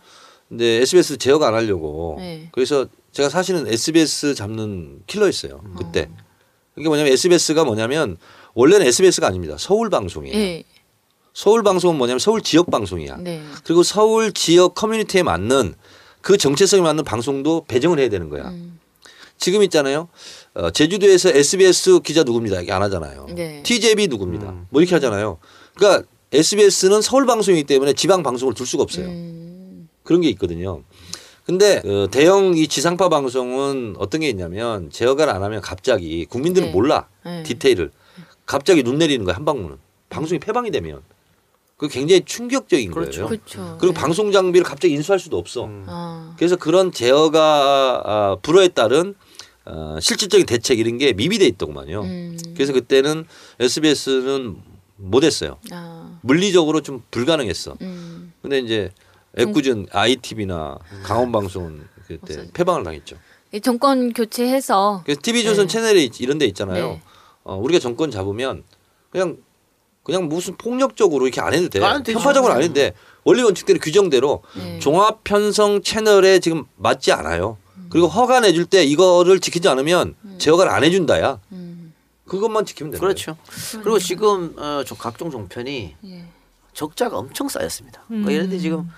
[0.48, 2.50] 근데 SBS 제어가 안 하려고 네.
[2.52, 5.62] 그래서 제가 사실은 SBS 잡는 킬러였어요.
[5.78, 6.10] 그때.
[6.78, 8.18] 이게 뭐냐면 SBS가 뭐냐면
[8.54, 9.56] 원래는 SBS가 아닙니다.
[9.58, 10.64] 서울 방송이에요.
[11.32, 11.34] 예.
[11.34, 13.18] 서울 방송은 뭐냐면 서울 지역 방송이야.
[13.18, 13.42] 네.
[13.64, 15.76] 그리고 서울 지역 커뮤니티에 맞는
[16.22, 18.50] 그 정체성에 맞는 방송도 배정을 해야 되는 거야.
[18.50, 18.80] 음.
[19.38, 20.08] 지금 있잖아요.
[20.54, 22.58] 어, 제주도에서 SBS 기자 누굽니다.
[22.58, 23.28] 이렇게 안 하잖아요.
[23.34, 23.64] 네.
[23.64, 24.50] TJB 누굽니다.
[24.50, 24.68] 음.
[24.70, 25.40] 뭐 이렇게 하잖아요.
[25.76, 29.08] 그러니까 SBS는 서울 방송이기 때문에 지방 방송을 둘 수가 없어요.
[29.08, 29.90] 음.
[30.04, 30.84] 그런 게 있거든요.
[31.44, 36.72] 근데 어, 대형 이 지상파 방송은 어떤 게 있냐면 제어가를 안 하면 갑자기 국민들은 네.
[36.72, 37.44] 몰라 네.
[37.44, 37.92] 디테일을
[38.46, 39.78] 갑자기 눈 내리는 거야 한 방문은
[40.10, 41.02] 방송이 폐방이 되면
[41.82, 43.26] 그 굉장히 충격적인 그렇죠.
[43.26, 43.28] 거예요.
[43.28, 43.78] 그렇죠.
[43.80, 44.00] 그리고 네.
[44.00, 45.66] 방송 장비를 갑자기 인수할 수도 없어.
[45.66, 45.84] 음.
[45.88, 46.36] 아.
[46.38, 49.16] 그래서 그런 제어가 아, 불허에 따른
[49.66, 52.02] 어, 실질적인 대책 이런 게 미비돼 있더구만요.
[52.04, 52.38] 음.
[52.54, 53.26] 그래서 그때는
[53.60, 54.58] SBS는
[54.98, 55.58] 못했어요.
[55.72, 56.20] 아.
[56.22, 57.78] 물리적으로 좀 불가능했어.
[57.82, 58.32] 음.
[58.44, 58.92] 근데 이제
[59.40, 62.52] 애꿎은 ITV나 강원방송은 그때 없어졌죠.
[62.54, 63.18] 폐방을 당했죠.
[63.54, 65.74] 이 정권 교체해서 그래서 TV조선 네.
[65.74, 66.88] 채널에 이런 데 있잖아요.
[66.90, 67.02] 네.
[67.44, 68.66] 어, 우리가 정권 잡으면
[69.10, 69.38] 그냥
[70.12, 71.82] 그냥 무슨 폭력적으로 이렇게 안 해도 돼.
[71.84, 72.20] 안 되죠.
[72.20, 72.94] 편파적으로 안 해도 돼.
[73.24, 74.80] 원리 원칙대로 규정대로 네.
[74.80, 77.58] 종합 편성 채널에 지금 맞지 않아요.
[77.90, 81.40] 그리고 허가 내 줄 때 이거를 지키지 않으면 제어가를 안 해준다야.
[81.54, 81.94] 음.
[82.26, 83.38] 그것만 지키면 되는 그렇죠.
[83.84, 86.26] 그리고 지금 어, 저 각종 종편이 예.
[86.74, 88.02] 적자가 엄청 쌓였습니다.
[88.08, 88.90] 그러니까 예를 들어 지금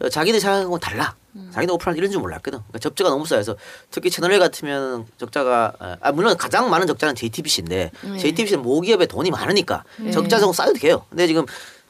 [0.00, 1.14] 어, 자기들 생각하는 건 달라.
[1.52, 2.58] 자기네 오프라인 이런 줄 몰랐거든.
[2.58, 3.56] 그러니까 적자가 너무 쌓여서
[3.90, 8.18] 특히 채널A 같으면 적자가 어, 아 물론 가장 많은 적자는 JTBC인데 네.
[8.18, 10.10] JTBC는 모기업에 돈이 많으니까 네.
[10.10, 11.04] 적자 좀 쌓여도 돼요.
[11.10, 11.44] 근데 지금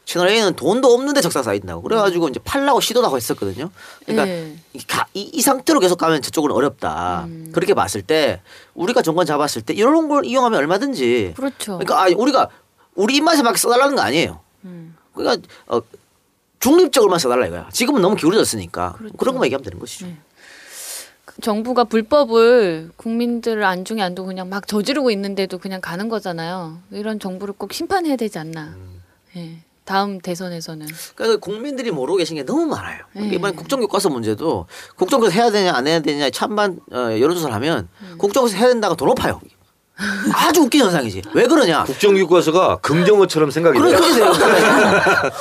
[0.05, 1.83] 채널A는 돈도 없는데 적자 쌓인다고.
[1.83, 3.71] 그래가지고 이제 팔라고 시도도 하고 했었거든요.
[4.07, 4.57] 그러니까 네.
[4.73, 7.25] 이, 가- 이, 이 상태로 계속 가면 저쪽은 어렵다.
[7.27, 7.51] 음.
[7.55, 8.41] 그렇게 봤을 때
[8.75, 11.73] 우리가 정권 잡았을 때 이런 걸 이용하면 얼마든지 그렇죠.
[11.79, 12.49] 그러니까 아니, 우리가
[12.95, 14.41] 우리 입맛에 맞게 써달라는 거 아니에요.
[14.65, 14.97] 음.
[15.19, 15.81] 그러니까 어,
[16.61, 17.69] 중립적으로만 써달라 이거야.
[17.73, 19.17] 지금은 너무 기울어졌으니까 그렇죠.
[19.17, 20.07] 그런 것만 얘기하면 되는 것이죠.
[20.07, 20.17] 네.
[21.41, 26.79] 정부가 불법을 국민들 안중에 안 두고 그냥 막 저지르고 있는데도 그냥 가는 거잖아요.
[26.91, 28.75] 이런 정부를 꼭 심판해야 되지 않나.
[28.77, 29.03] 음.
[29.37, 29.59] 예.
[29.85, 30.87] 다음 대선에서는.
[31.15, 33.05] 그러니까 국민들이 모르고 계신 게 너무 많아요.
[33.15, 33.31] 네.
[33.33, 38.69] 이번 국정교과서 문제도 국정교과서 해야 되냐 안 해야 되냐 찬반 어, 여론조사를 하면 국정교과서 해야
[38.69, 39.41] 된다가 더 높아요.
[40.33, 41.23] 아주 웃긴 현상이지.
[41.35, 41.85] 왜 그러냐?
[41.85, 43.97] 국정교과서가 긍정어처럼 생각이 그래 돼.
[43.97, 44.31] 그렇게 돼요.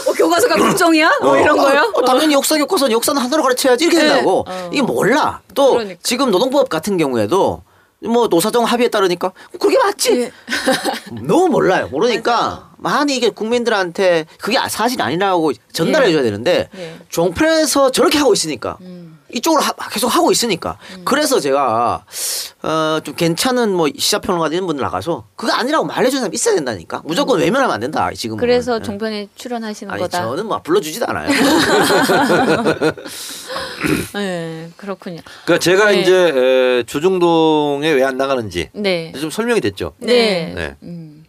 [0.08, 1.20] 어, 교과서가 국정이야?
[1.22, 1.91] 뭐 이런 거요?
[1.93, 4.08] 어, 당연히 역사 교과서는 역사는 하나로 가르쳐야지 이렇게 네.
[4.10, 4.46] 된다고.
[4.48, 4.70] 어.
[4.74, 5.41] 이게 몰라.
[5.54, 6.00] 또 그러니까.
[6.02, 7.62] 지금 노동법 같은 경우에도
[8.00, 10.22] 뭐 노사정 합의에 따르니까 그게 맞지.
[10.22, 10.32] 예.
[11.22, 11.88] 너무 몰라요.
[11.91, 16.96] 모르니까 많이 이게 국민들한테 그게 사실 아니라고 전달해 줘야 되는데 예.
[17.10, 19.16] 종편에서 저렇게 하고 있으니까 음.
[19.34, 22.06] 이쪽으로 하- 계속 하고 있으니까 그래서 제가
[22.63, 27.40] 어, 좀 괜찮은 뭐 시사평론가 이런 분들 나가서 그거 아니라고 말해주는 사람 있어야 된다니까 무조건
[27.40, 28.40] 외면하면 안 된다 지금 음.
[28.40, 30.22] 그래서 종편에 출연하시는 아니 거다.
[30.24, 31.30] 저는 뭐 불러주지도 않아요.
[34.18, 34.70] 예.
[34.78, 35.22] 그렇군요.
[35.46, 36.02] 그러니까 제가 네.
[36.02, 39.12] 이제 에, 조중동에 왜 안 나가는지 네.
[39.20, 39.94] 좀 설명이 됐죠.
[39.98, 40.54] 네.
[40.56, 40.76] 네.
[40.84, 41.26] 음.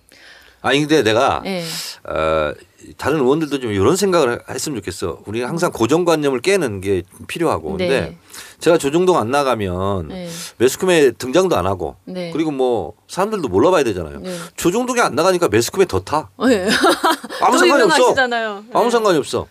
[0.61, 1.65] 아니 근데 내가 예.
[2.05, 2.53] 어,
[2.97, 5.21] 다른 의원들도 좀 이런 생각을 했으면 좋겠어.
[5.27, 7.71] 우리가 항상 고정관념을 깨는 게 필요하고.
[7.71, 8.19] 근데 네.
[8.61, 10.29] 제가 조중동 안 나가면 네.
[10.59, 12.31] 매스컴에 등장도 안 하고 네.
[12.33, 14.21] 그리고 뭐 사람들도 몰라봐야 되잖아요.
[14.21, 14.37] 네.
[14.57, 16.31] 조중동에 안 나가니까 매스컴에 더 타.
[16.49, 16.69] 예.
[17.43, 18.15] 아무 또 상관이 없어.
[18.73, 18.91] 아무 예.
[18.91, 19.47] 상관이 없어.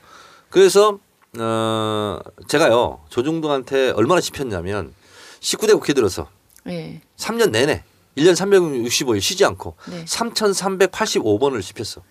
[0.50, 1.00] 그래서
[1.40, 4.94] 어 제가요 조중동한테 얼마나 씹혔냐면
[5.42, 6.28] 19대 국회 들어서
[6.68, 7.02] 예.
[7.18, 7.84] 3년 내내
[8.18, 10.04] 1년 365일 쉬지 않고 네.
[10.06, 12.02] 3,385번을 씹혔어.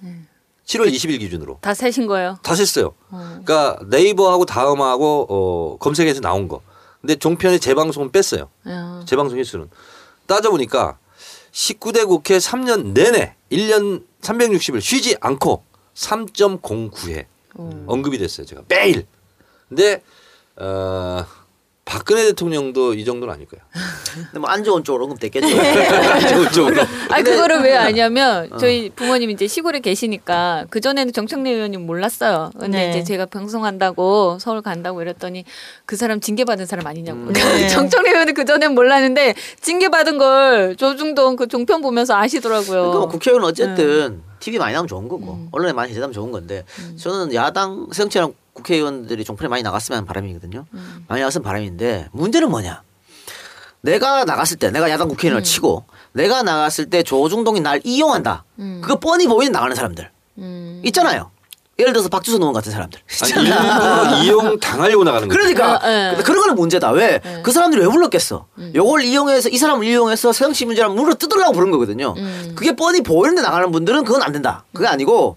[0.67, 0.69] 음.
[0.69, 2.39] 7월 20일 기준으로 다 세신 거예요.
[2.43, 2.95] 다 셌어요.
[3.11, 3.41] 어.
[3.45, 6.61] 그러니까 네이버하고 다음하고 어, 검색해서 나온 거.
[7.01, 8.51] 근데 종편의 재방송은 뺐어요.
[8.69, 9.03] 야.
[9.07, 9.71] 재방송 횟수는
[10.27, 10.99] 따져보니까
[11.53, 15.63] 19대 국회 3년 내내 1년 360일 쉬지 않고
[15.95, 17.85] 3.09회 어.
[17.87, 18.45] 언급이 됐어요.
[18.45, 19.07] 제가 매일.
[19.69, 20.03] 근데
[20.57, 21.25] 어,
[21.87, 23.61] 박근혜 대통령도 이 정도는 아닐 거야.
[24.13, 25.49] 근데 뭐 안 좋은 쪽으로 언급됐겠죠.
[26.29, 26.83] 저쪽으로.
[27.11, 32.51] 아 그거를 왜 아냐면 저희 부모님 이제 시골에 계시니까 그 전에는 정청래 의원님 몰랐어요.
[32.59, 32.91] 근데 네.
[32.91, 35.45] 이제 제가 방송한다고 서울 간다고 이랬더니
[35.87, 37.31] 그 사람 징계 받은 사람 아니냐고.
[37.33, 37.69] 네.
[37.69, 42.67] 정청래 의원은 그 전엔 몰랐는데 징계 받은 걸 조중동 그 종편 보면서 아시더라고요.
[42.81, 44.37] 그러니까 뭐 국회의원은 어쨌든 네.
[44.41, 45.49] TV 많이 나오면 좋은 거고 음.
[45.53, 46.65] 언론에 많이 제재하면 좋은 건데
[46.99, 50.67] 저는 야당 새정치랑 국회의원들이 종편에 많이 나갔으면 하는 바람이거든요.
[50.73, 51.05] 음.
[51.09, 52.83] 많이 나갔으면 바람인데 문제는 뭐냐?
[53.83, 55.11] 내가 나갔을 때 내가 야당 음.
[55.11, 58.45] 국회의원을 치고 내가 나갔을 때 조중동이 날 이용한다.
[58.59, 58.81] 음.
[58.83, 60.83] 그거 뻔히 보이는 나가는 사람들 음.
[60.87, 61.31] 있잖아요.
[61.79, 62.99] 예를 들어서 박주선 의원 같은 사람들.
[63.23, 65.39] 아니, 일부러 이용 당하려고 나가는 거죠.
[65.39, 66.23] 그러니까 어, 예.
[66.23, 66.91] 그런 거는 문제다.
[66.93, 67.21] 왜?
[67.23, 67.43] 예.
[67.43, 68.47] 그 사람들이 왜 불렀겠어?
[68.57, 68.73] 음.
[68.75, 72.15] 요걸 이용해서 이 사람을 이용해서 새정치 문제랑 물어 뜯으려고 부른 거거든요.
[72.17, 72.53] 음.
[72.57, 74.65] 그게 뻔히 보이는데 나가는 분들은 그건 안 된다.
[74.73, 75.37] 그게 아니고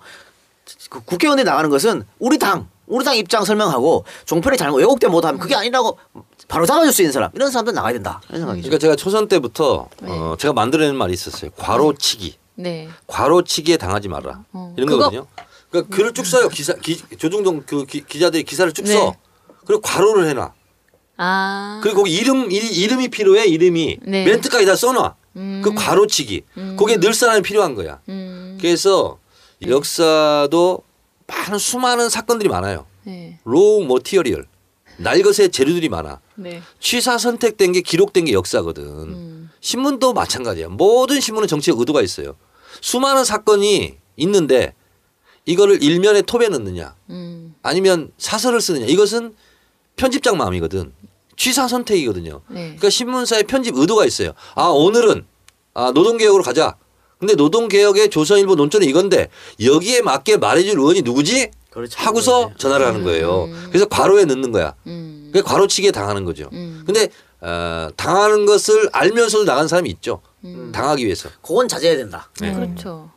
[0.90, 5.56] 그 국회의원에 나가는 것은 우리 당 우리 당 입장 설명하고 종편이 잘못 왜곡된 못하면 그게
[5.56, 5.98] 아니라고
[6.48, 8.64] 바로 잡아줄 수 있는 사람 이런 사람들 나가야 된다 이런 생각이죠.
[8.68, 10.12] 그러니까 제가 초선 때부터 네.
[10.12, 11.52] 어, 제가 만들어낸 말이 있었어요.
[11.58, 12.36] 과로치기.
[12.56, 12.90] 네.
[13.08, 14.44] 과로치기에 당하지 마라.
[14.52, 14.74] 어.
[14.76, 15.28] 이런 그거- 거거든요.
[15.70, 16.50] 그러니까 글을 쭉 써요.
[16.50, 18.94] 기사 기, 조중동 그 기, 기자들이 기사를 쭉 네.
[18.94, 19.14] 써.
[19.66, 20.52] 그리고 과로를 해놔.
[21.18, 21.80] 아.
[21.84, 24.26] 그리고 거기 이름 이, 이름이 필요해 이름이 네.
[24.26, 25.16] 멘트까지 다 써놔.
[25.36, 25.62] 음.
[25.64, 26.44] 그 과로치기.
[26.58, 26.76] 음.
[26.78, 28.00] 거기에 늘 사람이 필요한 거야.
[28.10, 28.58] 음.
[28.60, 29.20] 그래서
[29.66, 30.82] 역사도
[31.30, 32.86] 많은 수많은 사건들이 많아요.
[33.04, 33.40] 네.
[33.44, 34.48] raw material
[34.98, 36.20] 날것의 재료들이 많아.
[36.36, 36.62] 네.
[36.80, 38.84] 취사 선택된 게 기록된 게 역사거든.
[38.84, 39.50] 음.
[39.62, 40.68] 신문도 마찬가지야.
[40.70, 42.36] 모든 신문은 정치적 의도가 있어요.
[42.82, 44.74] 수많은 사건이 있는데
[45.46, 47.56] 이거를 일면에 톱에 넣느냐 음.
[47.64, 49.36] 아니면 사설을 쓰느냐 이것은
[49.96, 50.94] 편집장 마음이거든.
[51.38, 52.42] 취사 선택이거든요.
[52.50, 52.62] 네.
[52.64, 54.34] 그러니까 신문사의 편집 의도가 있어요.
[54.56, 55.26] 아 오늘은
[55.74, 56.76] 아 노동개혁으로 가자.
[57.20, 59.28] 근데 노동개혁의 조선일보 논조는 이건데
[59.62, 61.52] 여기에 맞게 말해줄 의원이 누구지?
[61.70, 62.00] 그렇죠.
[62.00, 62.52] 하고서.
[62.58, 63.44] 전화를 하는 거예요.
[63.46, 63.66] 음.
[63.68, 64.74] 그래서 과로에 넣는 거야.
[64.88, 65.30] 음.
[65.32, 66.50] 그게 과로치기에 당하는 거죠.
[66.54, 66.84] 음.
[66.86, 67.10] 근데
[67.42, 70.22] 어, 당하는 것을 알면서도 나간 사람이 있죠.
[70.46, 70.72] 음.
[70.74, 71.30] 당하기 위해서.
[71.42, 72.30] 그건 자제해야 된다.
[72.40, 72.54] 네.
[72.54, 73.12] 그렇죠.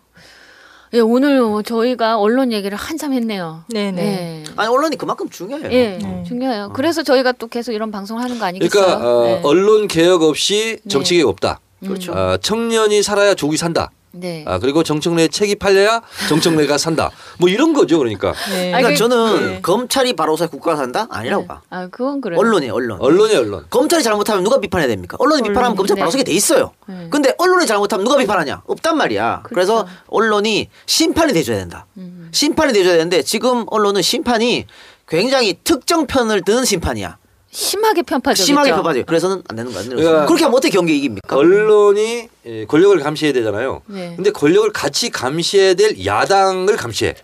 [0.95, 3.65] 예, 오늘 뭐 저희가 언론 얘기를 한참 했네요.
[3.69, 3.93] 네네.
[3.93, 4.45] 네.
[4.57, 5.73] 아니 언론이 그만큼 중요해요.
[5.73, 6.25] 예, 네.
[6.27, 6.73] 중요해요.
[6.75, 8.69] 그래서 저희가 또 계속 이런 방송을 하는 거 아니겠어요?
[8.85, 9.41] 그러니까 어, 네.
[9.45, 11.19] 언론 개혁 없이 정치 네.
[11.19, 11.61] 개혁 없다.
[11.87, 12.13] 그렇죠.
[12.15, 13.91] 아, 청년이 살아야 조국이 산다.
[14.15, 14.45] 네.
[14.47, 17.11] 아, 그리고 정청래 책이 팔려야 정청래가 산다.
[17.39, 18.35] 뭐 이런 거죠, 그러니까.
[18.51, 18.67] 네.
[18.67, 19.61] 그러니까 그- 저는 네.
[19.63, 21.63] 검찰이 바로 서 국가가 산다 아니라고 봐.
[21.71, 22.39] 아, 그건 그래요.
[22.39, 22.99] 언론이 언론.
[23.01, 23.65] 언론이 언론.
[23.71, 25.17] 검찰이 잘못하면 누가 비판해야 됩니까?
[25.19, 26.13] 언론이 비판하면 검찰 바로 네.
[26.13, 26.73] 서게 돼 있어요.
[26.87, 27.07] 네.
[27.11, 28.63] 근데 언론이 잘못하면 누가 비판하냐?
[28.67, 29.45] 없단 말이야.
[29.45, 29.99] 그래서 그렇죠.
[30.09, 31.87] 언론이 심판이 돼줘야 된다.
[31.97, 32.29] 음.
[32.33, 34.67] 심판이 돼줘야 되는데 지금 언론은 심판이
[35.09, 37.17] 굉장히 특정 편을 드는 심판이야.
[37.53, 38.45] 심하게 편파적이죠.
[38.47, 39.05] 심하게 표봐줘요.
[39.05, 40.27] 그래서는 안 되는 거안 되는 그러니까 거.
[40.27, 41.37] 그렇게 하면 어떻게 경기 이깁니까?
[41.37, 43.83] 언론이 예, 권력을 감시해야 되잖아요.
[43.87, 44.15] 네.
[44.17, 47.15] 근데 권력을 같이 감시해야 될 야당을 감시해.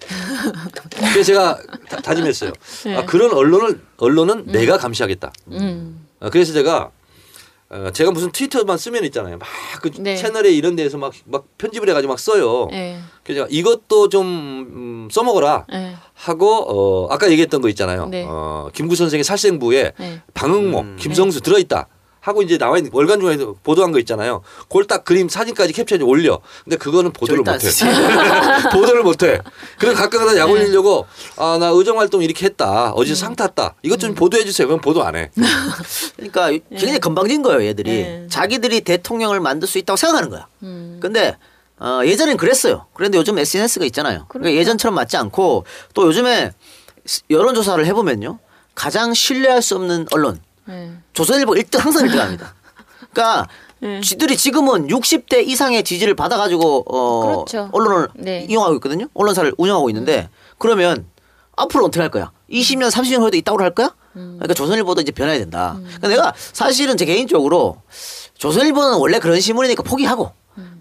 [0.98, 2.52] 그래서 제가 다, 다짐했어요.
[2.84, 2.96] 네.
[2.96, 5.32] 아, 그런 언론을 언론은 내가 감시하겠다.
[5.52, 6.06] 음.
[6.20, 6.90] 아, 그래서 제가
[7.70, 9.36] 어, 제가 무슨 트위터만 쓰면 있잖아요.
[9.38, 9.46] 막
[9.80, 10.16] 그 네.
[10.16, 12.68] 채널에 이런 데에서 막, 막 편집을 해가지고 막 써요.
[12.70, 12.98] 네.
[13.22, 15.94] 그래서 이것도 좀 음, 써먹어라 네.
[16.14, 16.64] 하고
[17.06, 18.06] 어, 아까 얘기했던 거 있잖아요.
[18.06, 18.24] 네.
[18.26, 20.22] 어, 김구 선생의 살생부에 네.
[20.34, 20.96] 방응모, 음.
[20.98, 21.86] 김성수 들어있다.
[22.28, 24.42] 하고 이제 나와 있는 월간 중에서 보도한 거 있잖아요.
[24.68, 26.38] 그걸 딱 그림 사진까지 캡처해서 올려.
[26.64, 27.58] 근데 그거는 보도를 못해.
[27.58, 27.84] 쓰지.
[28.72, 29.40] 보도를 못 해.
[29.78, 30.52] 그래서 가끔가다 약 네.
[30.52, 32.92] 올리려고 아 나 의정 활동 이렇게 했다.
[32.92, 33.74] 어제 상 탔다.
[33.82, 34.00] 이것 음.
[34.00, 34.68] 좀 보도해 주세요.
[34.68, 35.30] 그럼 보도 안 해.
[36.16, 37.90] 그러니까 굉장히 건방진 거예요, 얘들이.
[37.90, 38.26] 네.
[38.30, 40.46] 자기들이 대통령을 만들 수 있다고 생각하는 거야.
[40.62, 40.98] 음.
[41.02, 41.36] 근데
[41.80, 42.86] 어, 예전엔 그랬어요.
[42.94, 44.26] 그런데 요즘 SNS가 있잖아요.
[44.28, 44.56] 그러니까 그렇죠.
[44.56, 45.64] 예전처럼 맞지 않고
[45.94, 46.52] 또 요즘에
[47.30, 48.38] 여론조사를 해보면요.
[48.74, 50.40] 가장 신뢰할 수 없는 언론.
[50.68, 50.92] 네.
[51.14, 52.54] 조선일보 1등 항상 1등 합니다.
[53.10, 53.48] 그러니까
[53.80, 54.00] 네.
[54.00, 57.70] 쥐들이 지금은 60대 이상의 지지를 받아가지고 어, 그렇죠.
[57.72, 58.46] 언론을 네.
[58.48, 59.06] 이용하고 있거든요.
[59.14, 60.28] 언론사를 운영하고 있는데
[60.58, 61.06] 그러면
[61.56, 62.32] 앞으로 어떻게 할 거야?
[62.50, 63.94] 20년, 30년 후에도 있다고 할 거야?
[64.16, 64.34] 음.
[64.36, 65.76] 그러니까 조선일보도 이제 변해야 된다.
[65.78, 67.80] 그러니까 내가 사실은 제 개인적으로
[68.34, 70.32] 조선일보는 원래 그런 신문이니까 포기하고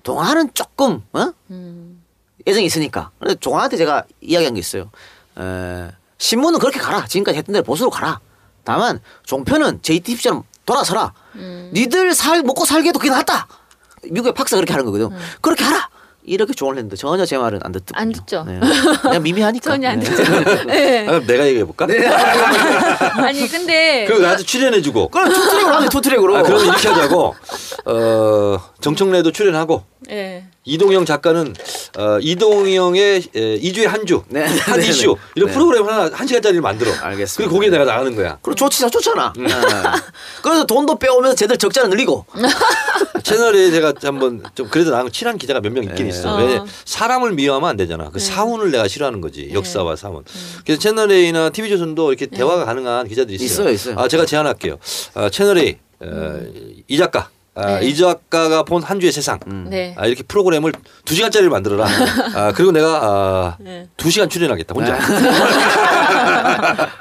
[0.04, 1.32] 동아는 조금 어?
[1.52, 2.04] 음.
[2.48, 3.12] 애정이 있으니까.
[3.20, 4.90] 근데 동아한테 제가 이야기한 게 있어요.
[5.38, 7.06] 에, 신문은 그렇게 가라.
[7.06, 8.20] 지금까지 했던 대로 보수로 가라.
[8.68, 11.14] 다만 종편은 JTBC처럼 돌아서라.
[11.36, 11.70] 음.
[11.74, 13.48] 니들 살 먹고 살게 해도 그게 낫다.
[14.04, 15.06] 미국의 박사 그렇게 하는 거거든.
[15.06, 15.18] 음.
[15.40, 15.88] 그렇게 하라.
[16.26, 18.02] 이렇게 조언을 했는데 전혀 제 말은 안 듣더군요.
[18.02, 18.44] 안 듣죠.
[18.46, 18.60] 네.
[19.02, 19.64] 그냥 미미하니까.
[19.72, 20.06] 전혀 안 네.
[20.06, 20.24] 듣죠.
[20.68, 21.04] 네.
[21.08, 21.88] 아, 그럼 내가 얘기해 볼까?
[23.24, 25.08] 아니 근데 그리고 나한테 출연해 주고.
[25.08, 26.36] 그럼 two-track으로 하면 two-track으로.
[26.36, 27.36] 아, 그러면 이렇게 하자고.
[27.86, 29.84] 어, 정청래도 출연하고.
[30.08, 30.46] 네.
[30.64, 31.56] 이동영 작가는
[31.98, 35.16] 어, 이동영의 에, 이주에 한 주, 네, 네, 한 네, 이슈 네.
[35.36, 35.54] 이런 네.
[35.54, 36.92] 프로그램 하나 한 시간짜리를 만들어.
[36.92, 37.36] 알겠습니다.
[37.38, 38.38] 그리고 거기에 내가 나가는 거야.
[38.42, 39.34] 그럼 좋지, 좋잖아.
[39.38, 39.48] 음.
[39.48, 39.54] 네.
[40.44, 42.26] 그래서 돈도 빼오면서 쟤들 적자를 늘리고.
[43.24, 46.10] 채널에 제가 한번 좀 그래도 나랑 친한 기자가 몇 명 있긴 네.
[46.10, 46.36] 있어.
[46.36, 46.38] 어.
[46.46, 48.10] 왜 사람을 미워하면 안 되잖아.
[48.12, 49.50] 그 사운을 내가 싫어하는 거지.
[49.54, 50.24] 역사와 사운.
[50.66, 53.70] 그래서 채널 A나 TV 조선도 이렇게 대화가 가능한 기자들이 있어요.
[53.70, 53.96] 있어요, 있어요.
[54.00, 54.78] 아 제가 제안할게요.
[55.16, 56.40] 아, 채널 A 어,
[56.88, 57.30] 이 작가.
[57.58, 57.88] 아, 네.
[57.88, 59.40] 이 작가가 본 한 주의 세상.
[59.70, 59.96] 네.
[59.98, 60.72] 아, 이렇게 프로그램을
[61.06, 61.86] 두 시간짜리를 만들어라.
[62.36, 63.88] 아, 그리고 내가 아, 네.
[63.98, 64.98] 두 시간 출연하겠다 혼자.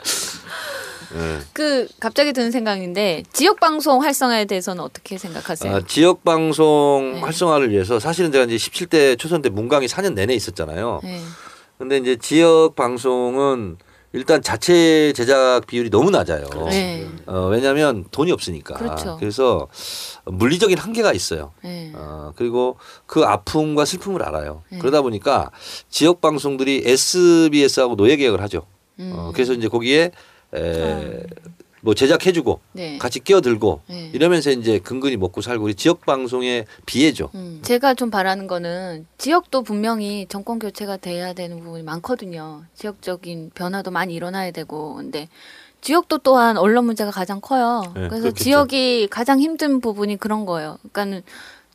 [1.52, 5.74] 그 갑자기 드는 생각인데 지역 방송 활성화에 대해서는 어떻게 생각하세요?
[5.74, 7.20] 아, 지역 방송 네.
[7.20, 11.00] 활성화를 위해서 사실은 제가 이제 17대 초선 때 문강이 4년 내내 있었잖아요.
[11.02, 11.20] 네.
[11.78, 13.76] 근데 이제 지역 방송은
[14.16, 16.46] 일단 자체 제작 비율이 너무 낮아요.
[16.70, 17.06] 네.
[17.26, 18.74] 어, 왜냐하면 돈이 없으니까.
[18.74, 19.18] 그렇죠.
[19.20, 19.68] 래서
[20.24, 21.52] 물리적인 한계가 있어요.
[21.62, 21.92] 네.
[21.94, 22.76] 어, 그리고
[23.06, 24.62] 그 아픔과 슬픔을 알아요.
[24.70, 24.78] 네.
[24.78, 25.50] 그러다 보니까
[25.90, 28.62] 지역 방송들이 SBS하고 노예 계약을 하죠.
[28.98, 29.12] 음.
[29.14, 30.10] 어, 그래서 이제 거기에
[30.54, 31.22] 에,
[31.86, 32.98] 뭐 제작해주고 네.
[32.98, 34.10] 같이 끼어들고 네.
[34.12, 37.30] 이러면서 이제 근근히 먹고 살고 우리 지역 방송의 비애죠.
[37.36, 42.64] 음, 제가 좀 바라는 거는 지역도 분명히 정권 교체가 돼야 되는 부분이 많거든요.
[42.74, 45.28] 지역적인 변화도 많이 일어나야 되고 근데
[45.80, 47.82] 지역도 또한 언론 문제가 가장 커요.
[47.94, 48.42] 네, 그래서 그렇겠죠.
[48.42, 50.78] 지역이 가장 힘든 부분이 그런 거예요.
[50.92, 51.22] 그러니까는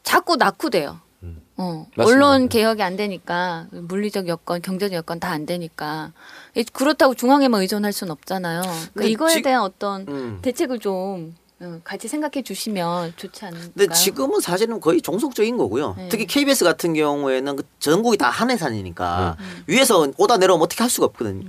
[0.04, 1.00] 자꾸 낙후돼요.
[1.24, 1.42] 음.
[1.56, 2.04] 어, 맞습니다.
[2.26, 2.48] 언론 네.
[2.50, 6.41] 개혁이 안 되니까 물리적 여건, 경제적 여건 다 안 되니까 이-
[6.74, 8.62] 그렇다고 중앙에만 의존할 수는 없잖아요.
[8.94, 10.40] 그러니까 이거에 지- 대한 어떤 음.
[10.42, 13.70] 대책을 좀 어, 같이 생각해 주시면 좋지 않을까요?
[13.78, 15.94] 근데 지금은 사실은 거의 종속적인 거고요.
[15.96, 16.10] 네.
[16.10, 19.38] 특히 KBS 같은 경우에는 그 전국이 다 한해산이니까
[19.68, 21.48] 위에서 오다 내려오면 어떻게 할 수가 없거든요.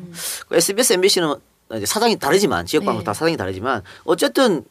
[0.48, 1.34] 그 SBS, MBC는
[1.76, 3.04] 이제 사장이 다르지만 지역 방송 네.
[3.04, 4.64] 다 사장이 다르지만 어쨌든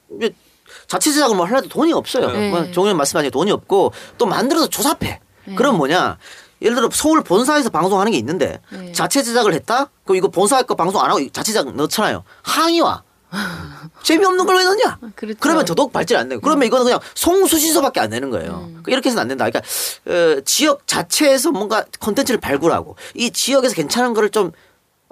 [0.87, 2.29] 자체 제작을 뭐 하려도 돈이 없어요.
[2.31, 2.51] 네.
[2.51, 5.19] 뭐 종현 말씀하신 돈이 없고 또 만들어서 조잡해.
[5.45, 5.55] 네.
[5.55, 6.19] 그럼 뭐냐?
[6.61, 8.91] 예를 들어 서울 본사에서 방송하는 게 있는데 네.
[8.91, 9.89] 자체 제작을 했다?
[10.03, 12.23] 그럼 이거 본사 거 방송 안 하고 자체 제작 넣잖아요.
[12.43, 13.03] 항의 와.
[14.03, 14.99] 재미없는 걸 왜 넣냐?
[15.15, 15.37] 그렇죠.
[15.39, 18.67] 그러면 더더욱 발전이 안 되고 그러면 이거는 그냥 송수신소밖에 안 되는 거예요.
[18.69, 18.83] 음.
[18.87, 19.45] 이렇게 해서는 안 된다.
[19.49, 19.61] 그러니까
[20.07, 24.51] 어, 지역 자체에서 뭔가 콘텐츠를 발굴하고 이 지역에서 괜찮은 거를 좀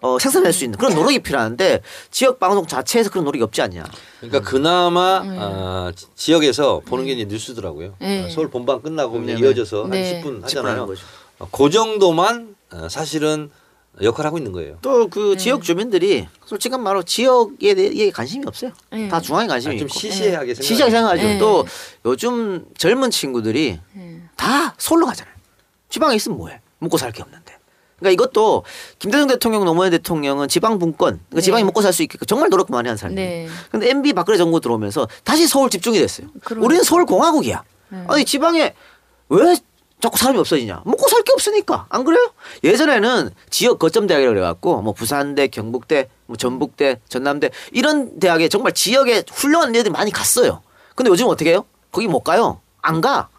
[0.02, 1.82] 어, 생산할 수 있는 그런 노력이 필요한데
[2.12, 3.86] 지역 방송 자체에서 그런 노력이 없지 않냐.
[4.20, 7.96] 그러니까 그나마 아, 지- 지역에서 보는 게 이제 뉴스더라고요.
[8.00, 8.26] 네.
[8.26, 9.40] 아, 서울 본방 끝나고 그냥 네, 네.
[9.40, 10.14] 이어져서 네.
[10.14, 10.86] 한 10분 집중하는 하잖아요.
[10.88, 11.02] 거죠.
[11.40, 13.50] 어, 그 정도만 어, 사실은
[14.02, 14.78] 역할을 하고 있는 거예요.
[14.82, 18.72] 또그 지역 주민들이 솔직한 말로 지역에 대해 관심이 없어요.
[18.92, 19.10] 네.
[19.10, 20.00] 다 중앙에 관심이 아, 좀 있고.
[20.00, 20.64] 시시하게 생각.
[20.68, 21.24] 시시하게 생각하죠.
[21.24, 21.38] 네.
[21.40, 21.66] 또
[22.06, 24.22] 요즘 젊은 친구들이 네.
[24.38, 25.34] 다 서울로 가잖아요.
[25.90, 26.62] 지방에 있으면 뭐해?
[26.80, 27.58] 먹고 살 게 없는데.
[27.98, 28.64] 그러니까 이것도
[29.00, 31.42] 김대중 대통령, 노무현 대통령은 지방 분권, 그러니까 네.
[31.42, 33.50] 지방이 먹고 살 수 있게 정말 노력 많이 한 사람이에요.
[33.50, 33.54] 네.
[33.70, 36.28] 근데 MB 박근혜 정부 들어오면서 다시 서울 집중이 됐어요.
[36.46, 36.66] 그러니까.
[36.66, 37.64] 우리는 서울 공화국이야.
[37.90, 38.04] 네.
[38.08, 38.74] 아니 지방에
[39.28, 39.58] 왜
[40.02, 40.84] 자꾸 사람이 없어지냐?
[40.86, 42.32] 먹고 살 게 없으니까 안 그래요?
[42.64, 49.24] 예전에는 지역 거점 대학이라고 그래갖고 뭐 부산대, 경북대, 뭐 전북대, 전남대 이런 대학에 정말 지역에
[49.32, 50.62] 훌륭한 애들이 많이 갔어요.
[50.96, 51.66] 근데 요즘 어떻게 해요?
[51.92, 52.62] 거기 못 가요.
[52.82, 53.30] 안 가.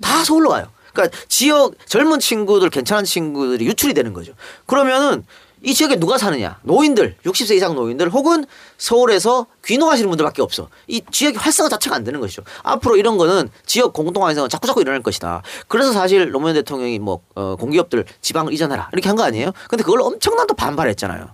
[0.00, 0.68] 다 서울로 가요.
[0.92, 4.32] 그러니까 지역 젊은 친구들 괜찮은 친구들이 유출이 되는 거죠.
[4.66, 5.24] 그러면은
[5.64, 6.58] 이 지역에 누가 사느냐?
[6.62, 8.44] 노인들, 60세 이상 노인들 혹은
[8.78, 10.68] 서울에서 귀농하시는 분들밖에 없어.
[10.88, 12.42] 이 지역의 활성화 자체가 안 되는 것이죠.
[12.62, 15.42] 앞으로 이런 거는 지역 공동 활성화 자꾸 자꾸 일어날 것이다.
[15.68, 19.52] 그래서 사실 노무현 대통령이 뭐 어, 공기업들 지방을 이전하라 이렇게 한 거 아니에요?
[19.68, 21.28] 근데 그걸 엄청난 또 반발했잖아요.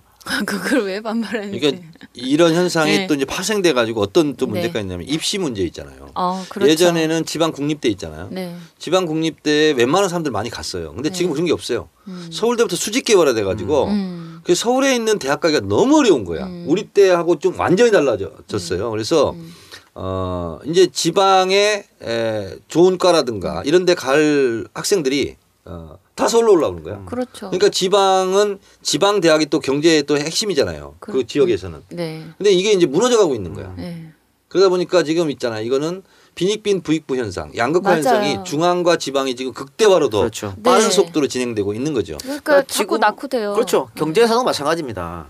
[0.45, 1.59] 그걸 왜 반발하는지.
[1.59, 3.07] 그러니까 이런 현상이 네.
[3.07, 4.53] 또 이제 파생돼 가지고 어떤 또 네.
[4.53, 6.09] 문제가 있냐면 입시 문제 있잖아요.
[6.15, 6.71] 어, 그렇죠.
[6.71, 8.29] 예전에는 지방 국립대 있잖아요.
[8.31, 8.55] 네.
[8.77, 10.93] 지방 국립대에 웬만한 사람들 많이 갔어요.
[10.93, 11.89] 근데 지금 그런 게 없어요.
[12.31, 14.41] 서울대부터 수직 개발화 가지고 음.
[14.43, 16.49] 그 서울에 있는 대학 가기가 너무 어려운 거야.
[16.65, 18.89] 우리 때하고 좀 완전히 달라졌어요.
[18.89, 19.53] 그래서 음.
[19.95, 27.01] 어 이제 지방에 에, 좋은 과라든가 이런 데 갈 학생들이 어, 다 서울로 올라오는 거야.
[27.05, 27.49] 그렇죠.
[27.49, 30.97] 그러니까 지방은 지방 대학이 또 경제의 또 핵심이잖아요.
[30.99, 31.27] 그 그렇죠.
[31.27, 31.83] 지역에서는.
[31.91, 32.25] 네.
[32.37, 33.73] 근데 이게 이제 무너져 가고 있는 거야.
[33.77, 34.11] 네.
[34.49, 35.61] 그러다 보니까 지금 있잖아.
[35.61, 36.03] 이거는
[36.35, 37.97] 빈익빈 부익부 현상, 양극화 맞아요.
[37.97, 40.55] 현상이 중앙과 지방이 지금 극대화로 더 그렇죠.
[40.61, 40.89] 빠른 네.
[40.89, 42.17] 속도로 진행되고 있는 거죠.
[42.21, 43.53] 그러니까 그러니까 자꾸 낙후돼요.
[43.53, 43.89] 그렇죠.
[43.95, 45.29] 경제사도 마찬가지입니다.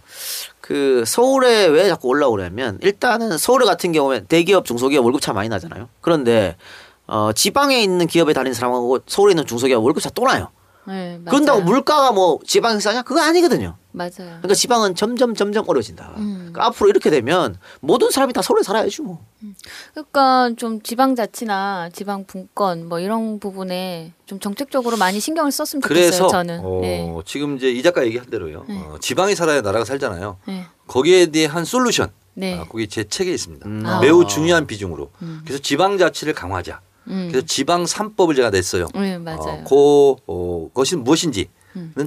[0.61, 5.87] 그 서울에 왜 자꾸 올라오냐면 일단은 서울 같은 경우에 대기업, 중소기업 월급 차 많이 나잖아요.
[6.01, 6.55] 그런데
[7.05, 10.49] 어, 지방에 있는 기업에 다니는 사람하고 서울에 있는 중소기업 월급 차또 나요.
[10.89, 11.19] 네.
[11.25, 13.03] 그런다고 물가가 뭐 지방이 싸냐?
[13.03, 13.75] 그거 아니거든요.
[13.91, 14.09] 맞아요.
[14.17, 16.13] 그러니까 지방은 점점 점점 어려진다.
[16.17, 16.35] 음.
[16.37, 19.19] 그러니까 앞으로 이렇게 되면 모든 사람이 다 서울에 살아야지 뭐.
[19.93, 26.09] 그러니까 좀 지방자치나 지방 분권 뭐 이런 부분에 좀 정책적으로 많이 신경을 썼으면 좋겠어요.
[26.09, 26.61] 그래서 저는.
[26.63, 27.07] 어, 네.
[27.25, 28.65] 지금 이제 이 작가 얘기한 대로요.
[28.67, 28.77] 네.
[28.79, 30.37] 어, 지방에 살아야 나라가 살잖아요.
[30.47, 30.65] 네.
[30.87, 32.09] 거기에 대한 솔루션.
[32.35, 32.57] 네.
[32.57, 33.67] 아, 거기 제 책에 있습니다.
[33.67, 33.83] 음.
[33.85, 33.99] 아.
[33.99, 35.11] 매우 중요한 비중으로.
[35.21, 35.41] 음.
[35.43, 36.81] 그래서 지방자치를 강화하자.
[37.07, 37.27] 음.
[37.31, 38.87] 그래서 지방 삼법을 제가 냈어요.
[38.93, 39.39] 네, 맞아요.
[39.39, 41.49] 어, 그 어, 것이 무엇인지는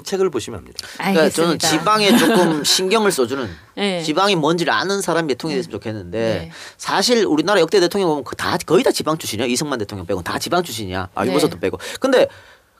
[0.05, 0.79] 책을 보시면 합니다.
[0.97, 1.69] 그러니까 저는 알겠습니다.
[1.69, 4.03] 지방에 조금 신경을 써주는 네.
[4.03, 6.51] 지방이 뭔지를 아는 사람이 대통령이 됐으면 좋겠는데 네.
[6.77, 10.63] 사실 우리나라 역대 대통령 보면 그다 거의 다 지방 출신이야 이승만 대통령 빼고 다 지방
[10.63, 11.31] 출신이야 아 네.
[11.31, 12.29] 유보석도 빼고 근데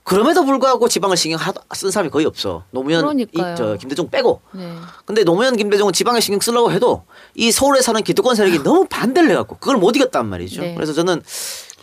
[0.05, 3.27] 그럼에도 불구하고 지방을 신경 하- 쓴 사람이 거의 없어 노무현 이.
[3.57, 4.75] 저 김대중 빼고 네.
[5.05, 7.05] 근데 노무현 김대중은 지방에 신경 쓰려고 해도
[7.37, 10.75] 이 서울에 사는 기득권 세력이 너무 반대를 해갖고 그걸 못 이겼단 말이죠 네.
[10.75, 11.23] 그래서 저는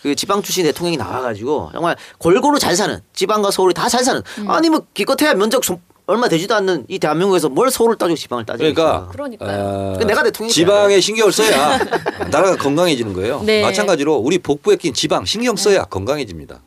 [0.02, 4.50] 그 지방 출신 대통령이 나와가지고 정말 골고루 잘 사는 지방과 서울이 다 잘 사는 음.
[4.52, 8.74] 아니 뭐 기껏해야 면적 좀 얼마 되지도 않는 이 대한민국에서 뭘 서울을 따지고 지방을 따지고
[8.74, 9.64] 그러니까 그러니까요.
[9.64, 11.78] 어, 그 내가 대통령이 지방에 신경을 써야
[12.32, 13.42] 나라가 건강해지는 거예요.
[13.46, 13.62] 네.
[13.62, 16.62] 마찬가지로 우리 복부에 낀 지방 신경 써야 건강해집니다.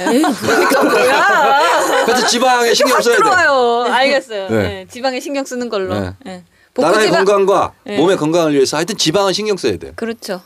[0.00, 2.04] 에이, 그러니까 뭐야?
[2.04, 3.22] 그래서 지방에 신경 확 써야 돼.
[3.22, 3.92] 들어와요.
[3.92, 4.48] 알겠어요.
[4.48, 4.56] 네.
[4.62, 4.86] 네.
[4.90, 5.94] 지방에 신경 쓰는 걸로.
[5.94, 6.12] 네.
[6.24, 6.44] 네.
[6.74, 7.96] 나라의 건강과 네.
[7.96, 9.92] 몸의 건강을 위해서 하여튼 지방은 신경 써야 돼.
[9.94, 10.40] 그렇죠.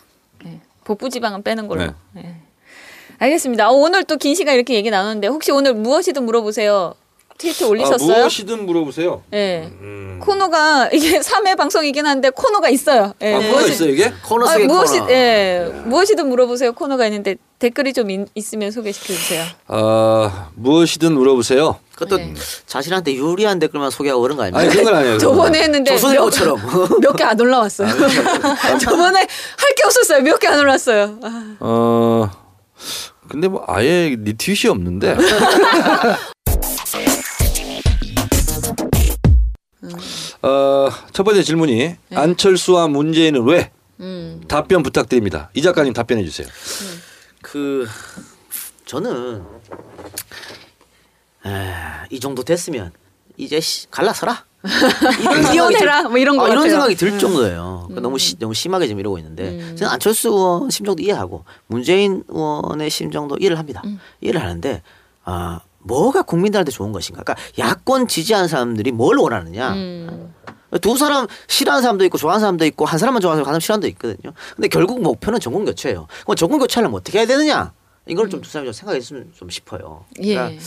[0.84, 0.86] 네.
[0.86, 1.82] 복부 지방은 빼는 걸로.
[1.86, 1.90] 네.
[2.12, 2.36] 네.
[3.18, 3.70] 알겠습니다.
[3.70, 6.94] 어, 오늘 또 긴 시간 이렇게 얘기 나눴는데 혹시 오늘 무엇이든 물어보세요.
[7.38, 8.12] 트위터 올리셨어요?
[8.12, 9.22] 아, 무엇이든 물어보세요.
[9.30, 9.68] 네.
[9.80, 10.20] 음.
[10.22, 13.12] 코너가 이게 3회 방송이긴 한데 코너가 있어요.
[13.22, 14.12] 예, 아, 코너가 있어요 이게?
[14.24, 15.10] 코너 아, 무엇이 코너.
[15.12, 19.42] 예 무엇이든 물어보세요 코너가 있는데 댓글이 좀 있, 있으면 소개시켜 주세요.
[19.68, 21.78] 아 무엇이든 물어보세요.
[21.94, 22.34] 그것도 네.
[22.66, 24.60] 자신한테 유리한 댓글만 소개하고 그런 거 아닙니까?
[24.68, 25.16] 아니 그건 아니에요.
[25.18, 26.60] 저번에 했는데 조선일보처럼.
[27.00, 27.88] 몇 개 안 올라왔어요.
[28.78, 30.20] 저번에 할 게 없었어요.
[30.22, 31.18] 몇 개 안 올랐어요.
[31.22, 32.30] 아, 어
[33.30, 35.16] 근데 뭐 아예 리트윗이 없는데.
[40.42, 43.70] 어, 첫 번째 질문이 안철수와 문재인은 왜?
[44.00, 44.42] 음.
[44.48, 45.50] 답변 부탁드립니다.
[45.54, 46.46] 이 작가님 답변해 주세요.
[47.54, 47.86] 그
[48.84, 49.44] 저는
[51.46, 51.72] 에,
[52.10, 52.90] 이 정도 됐으면
[53.36, 54.44] 이제 씨, 갈라서라.
[55.20, 56.64] 이런 이혼해라 뭐 이런 거 아, 이런.
[56.64, 56.70] 음.
[56.70, 57.82] 생각이 들 정도예요.
[57.84, 62.90] 그러니까 너무 시, 너무 심하게 지금 이러고 있는데 저는 안철수 의원 심정도 이해하고 문재인 의원의
[62.90, 63.82] 심정도 이해를 합니다.
[63.84, 64.00] 음.
[64.20, 64.82] 이해를 하는데
[65.22, 67.22] 아 뭐가 국민들한테 좋은 것인가?
[67.22, 69.74] 그러니까 야권 지지하는 사람들이 뭘 원하느냐?
[70.74, 70.80] 음.
[70.80, 73.82] 두 사람 싫어하는 사람도 있고 좋아하는 사람도 있고 한 사람만 좋아하는 사람 한 사람 싫어하는
[73.82, 74.34] 사람도 있거든요.
[74.56, 76.06] 근데 결국 목표는 정권 교체예요.
[76.24, 77.72] 그럼 정권 교체하려면 어떻게 해야 되느냐?
[78.06, 80.04] 이걸 좀두 사람이 좀 생각했으면 좀 싶어요.
[80.22, 80.34] 예.
[80.34, 80.62] 그러니까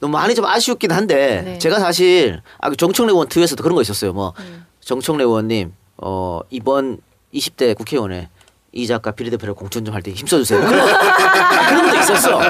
[0.00, 1.58] 너무 많이 좀 아쉬웠긴 한데 네.
[1.58, 4.12] 제가 사실 아, 그 정청래 의원 트위에서도 그런 거 있었어요.
[4.12, 4.66] 뭐 음.
[4.80, 6.98] 정청래 의원님 어, 이번
[7.34, 8.28] 20대 국회의원에
[8.72, 10.60] 이 작가 비례대표를 공천 좀 할 때 힘써주세요.
[10.60, 10.86] 그런,
[11.68, 12.40] 그런 것도 있었어.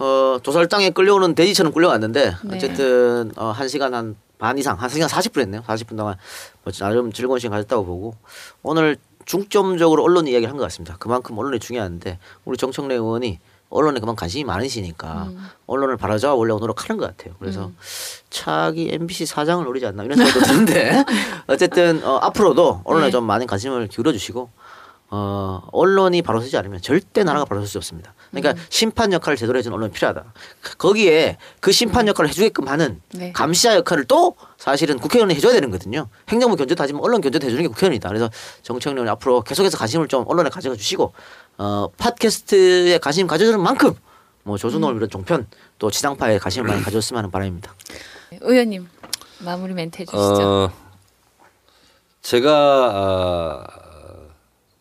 [0.00, 2.56] 어, 조설장에 끌려오는 돼지처럼 끌려왔는데 네.
[2.56, 5.62] 어쨌든 어, 한 시간 한 반 이상 한 시간 40분 했네요.
[5.66, 6.16] 40분 동안
[6.64, 8.16] 뭐 나름 즐거운 시간 가졌다고 보고
[8.62, 10.96] 오늘 중점적으로 언론 이야기를 한 것 같습니다.
[10.98, 13.38] 그만큼 언론이 중요한데 우리 정청래 의원이
[13.68, 15.46] 언론에 그만 관심이 많으시니까 음.
[15.66, 17.36] 언론을 바로잡아 보려고 노력하는 것 같아요.
[17.38, 17.70] 그래서
[18.28, 21.04] 차기 MBC 사장을 노리지 않나 이런 생각도 드는데
[21.46, 23.10] 어쨌든 어, 앞으로도 언론에 네.
[23.12, 24.50] 좀 많은 관심을 기울여 주시고
[25.12, 28.14] 어, 언론이 바로 서지 않으면 절대 나라가 바로 설 수 없습니다.
[28.30, 28.66] 그러니까 음.
[28.68, 30.32] 심판 역할을 제대로 해주는 언론이 필요하다.
[30.78, 33.32] 거기에 그 심판 역할을 해주게끔 하는 네.
[33.32, 36.08] 감시자 역할을 또 사실은 국회의원이 해줘야 되는 거거든요.
[36.28, 38.08] 행정부 견제도 하지만 언론 견제도 해주는 게 국회의원이다.
[38.08, 38.30] 그래서
[38.62, 41.12] 정청래 의원이 앞으로 계속해서 관심을 좀 언론에 가져가 주시고
[41.58, 43.94] 어, 팟캐스트에 관심 가져주는 만큼
[44.44, 45.48] 뭐 조선을 이런 종편
[45.80, 47.74] 또 지상파에 관심을 많이 가져줬으면 하는 바람입니다.
[48.40, 48.88] 의원님
[49.40, 50.18] 마무리 멘트 해주시죠.
[50.18, 50.70] 어,
[52.22, 52.50] 제가
[52.92, 53.79] 아,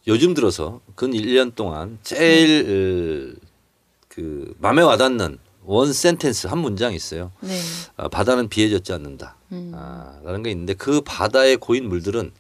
[0.10, 3.48] 요즘 들어서 근 1년 동안 제일 어,
[4.08, 7.32] 그 마음에 와닿는 원 센텐스 한 문장이 있어요.
[7.42, 7.60] 네.
[7.96, 9.36] 아, 바다는 비해졌지 않는다.
[9.52, 9.72] 음.
[9.76, 12.32] 아, 라는 게 있는데 그 바다에 고인 물들은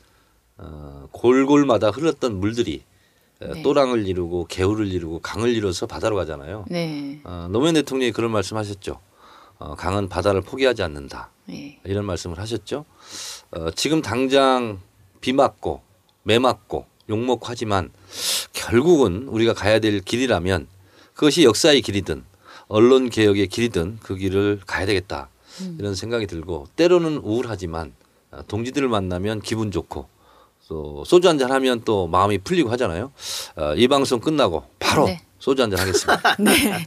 [0.57, 2.81] 어, 골골마다 흘렀던 물들이
[3.39, 3.61] 어, 네.
[3.61, 6.65] 또랑을 이루고 개울을 이루고 강을 이뤄서 바다로 가잖아요.
[6.69, 7.21] 네.
[7.23, 8.99] 어, 노무현 대통령이 그런 말씀하셨죠.
[9.59, 11.29] 어, 강은 바다를 포기하지 않는다.
[11.45, 11.79] 네.
[11.83, 12.85] 이런 말씀을 하셨죠.
[13.51, 14.79] 어, 지금 당장
[15.21, 15.83] 비 맞고
[16.23, 17.91] 매 맞고 욕 먹고 하지만
[18.53, 20.67] 결국은 우리가 가야 될 길이라면
[21.13, 22.23] 그것이 역사의 길이든
[22.67, 25.29] 언론 개혁의 길이든 그 길을 가야 되겠다
[25.77, 27.93] 이런 생각이 들고 때로는 우울하지만
[28.31, 30.07] 어, 동지들을 만나면 기분 좋고
[30.69, 33.11] 또 소주 한잔 하면 또 마음이 풀리고 하잖아요.
[33.55, 35.19] 어, 이 방송 끝나고 바로 네.
[35.39, 36.35] 소주 한잔 하겠습니다.
[36.37, 36.85] 네.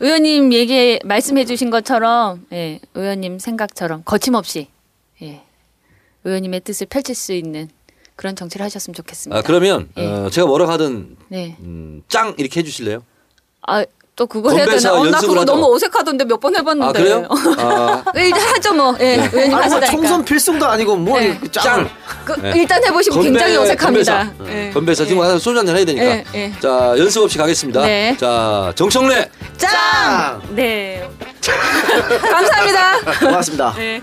[0.00, 4.68] 의원님 얘기 말씀해 주신 것처럼 예, 의원님 생각처럼 거침없이
[5.20, 5.42] 예,
[6.24, 7.68] 의원님의 뜻을 펼칠 수 있는
[8.18, 9.38] 그런 정치를 하셨으면 좋겠습니다.
[9.38, 10.04] 아, 그러면 예.
[10.04, 11.56] 어, 제가 뭐라고 하든 네.
[11.60, 13.04] 음, 짱 이렇게 해주실래요?
[13.64, 13.84] 아,
[14.16, 14.92] 또 그거 해야 되나?
[14.92, 15.44] 어, 나 연습을 그거 하자고.
[15.60, 16.88] 너무 어색하던데 몇 번 해봤는데.
[16.88, 17.28] 아 그래요?
[17.58, 18.96] 아, 일단 하죠 뭐.
[18.98, 19.86] 예, 의원님 아니 뭐 하시다니까.
[19.92, 21.38] 총선 필승도 아니고 뭐 네.
[21.52, 21.62] 짱.
[21.62, 21.90] 짱.
[22.24, 22.52] 그, 네.
[22.56, 24.32] 일단 해보시면 굉장히 건배, 어색합니다.
[24.36, 24.52] 건배사.
[24.52, 24.70] 예.
[24.72, 25.38] 건배사 지금 예.
[25.38, 26.04] 소주 한잔 해야 되니까.
[26.04, 26.52] 예, 예.
[26.60, 27.82] 자 연습 없이 가겠습니다.
[27.82, 28.16] 네.
[28.18, 29.30] 자 정청래.
[29.56, 30.42] 짱!
[30.56, 31.08] 네.
[32.20, 33.18] 감사합니다.
[33.20, 33.72] 고맙습니다.
[33.76, 34.02] 네.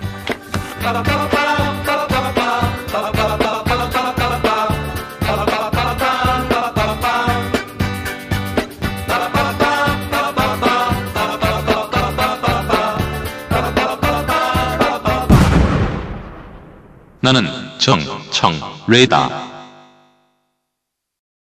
[17.26, 17.50] 나는
[17.80, 18.00] 정,
[18.30, 18.54] 청,
[18.88, 19.45] 레이다.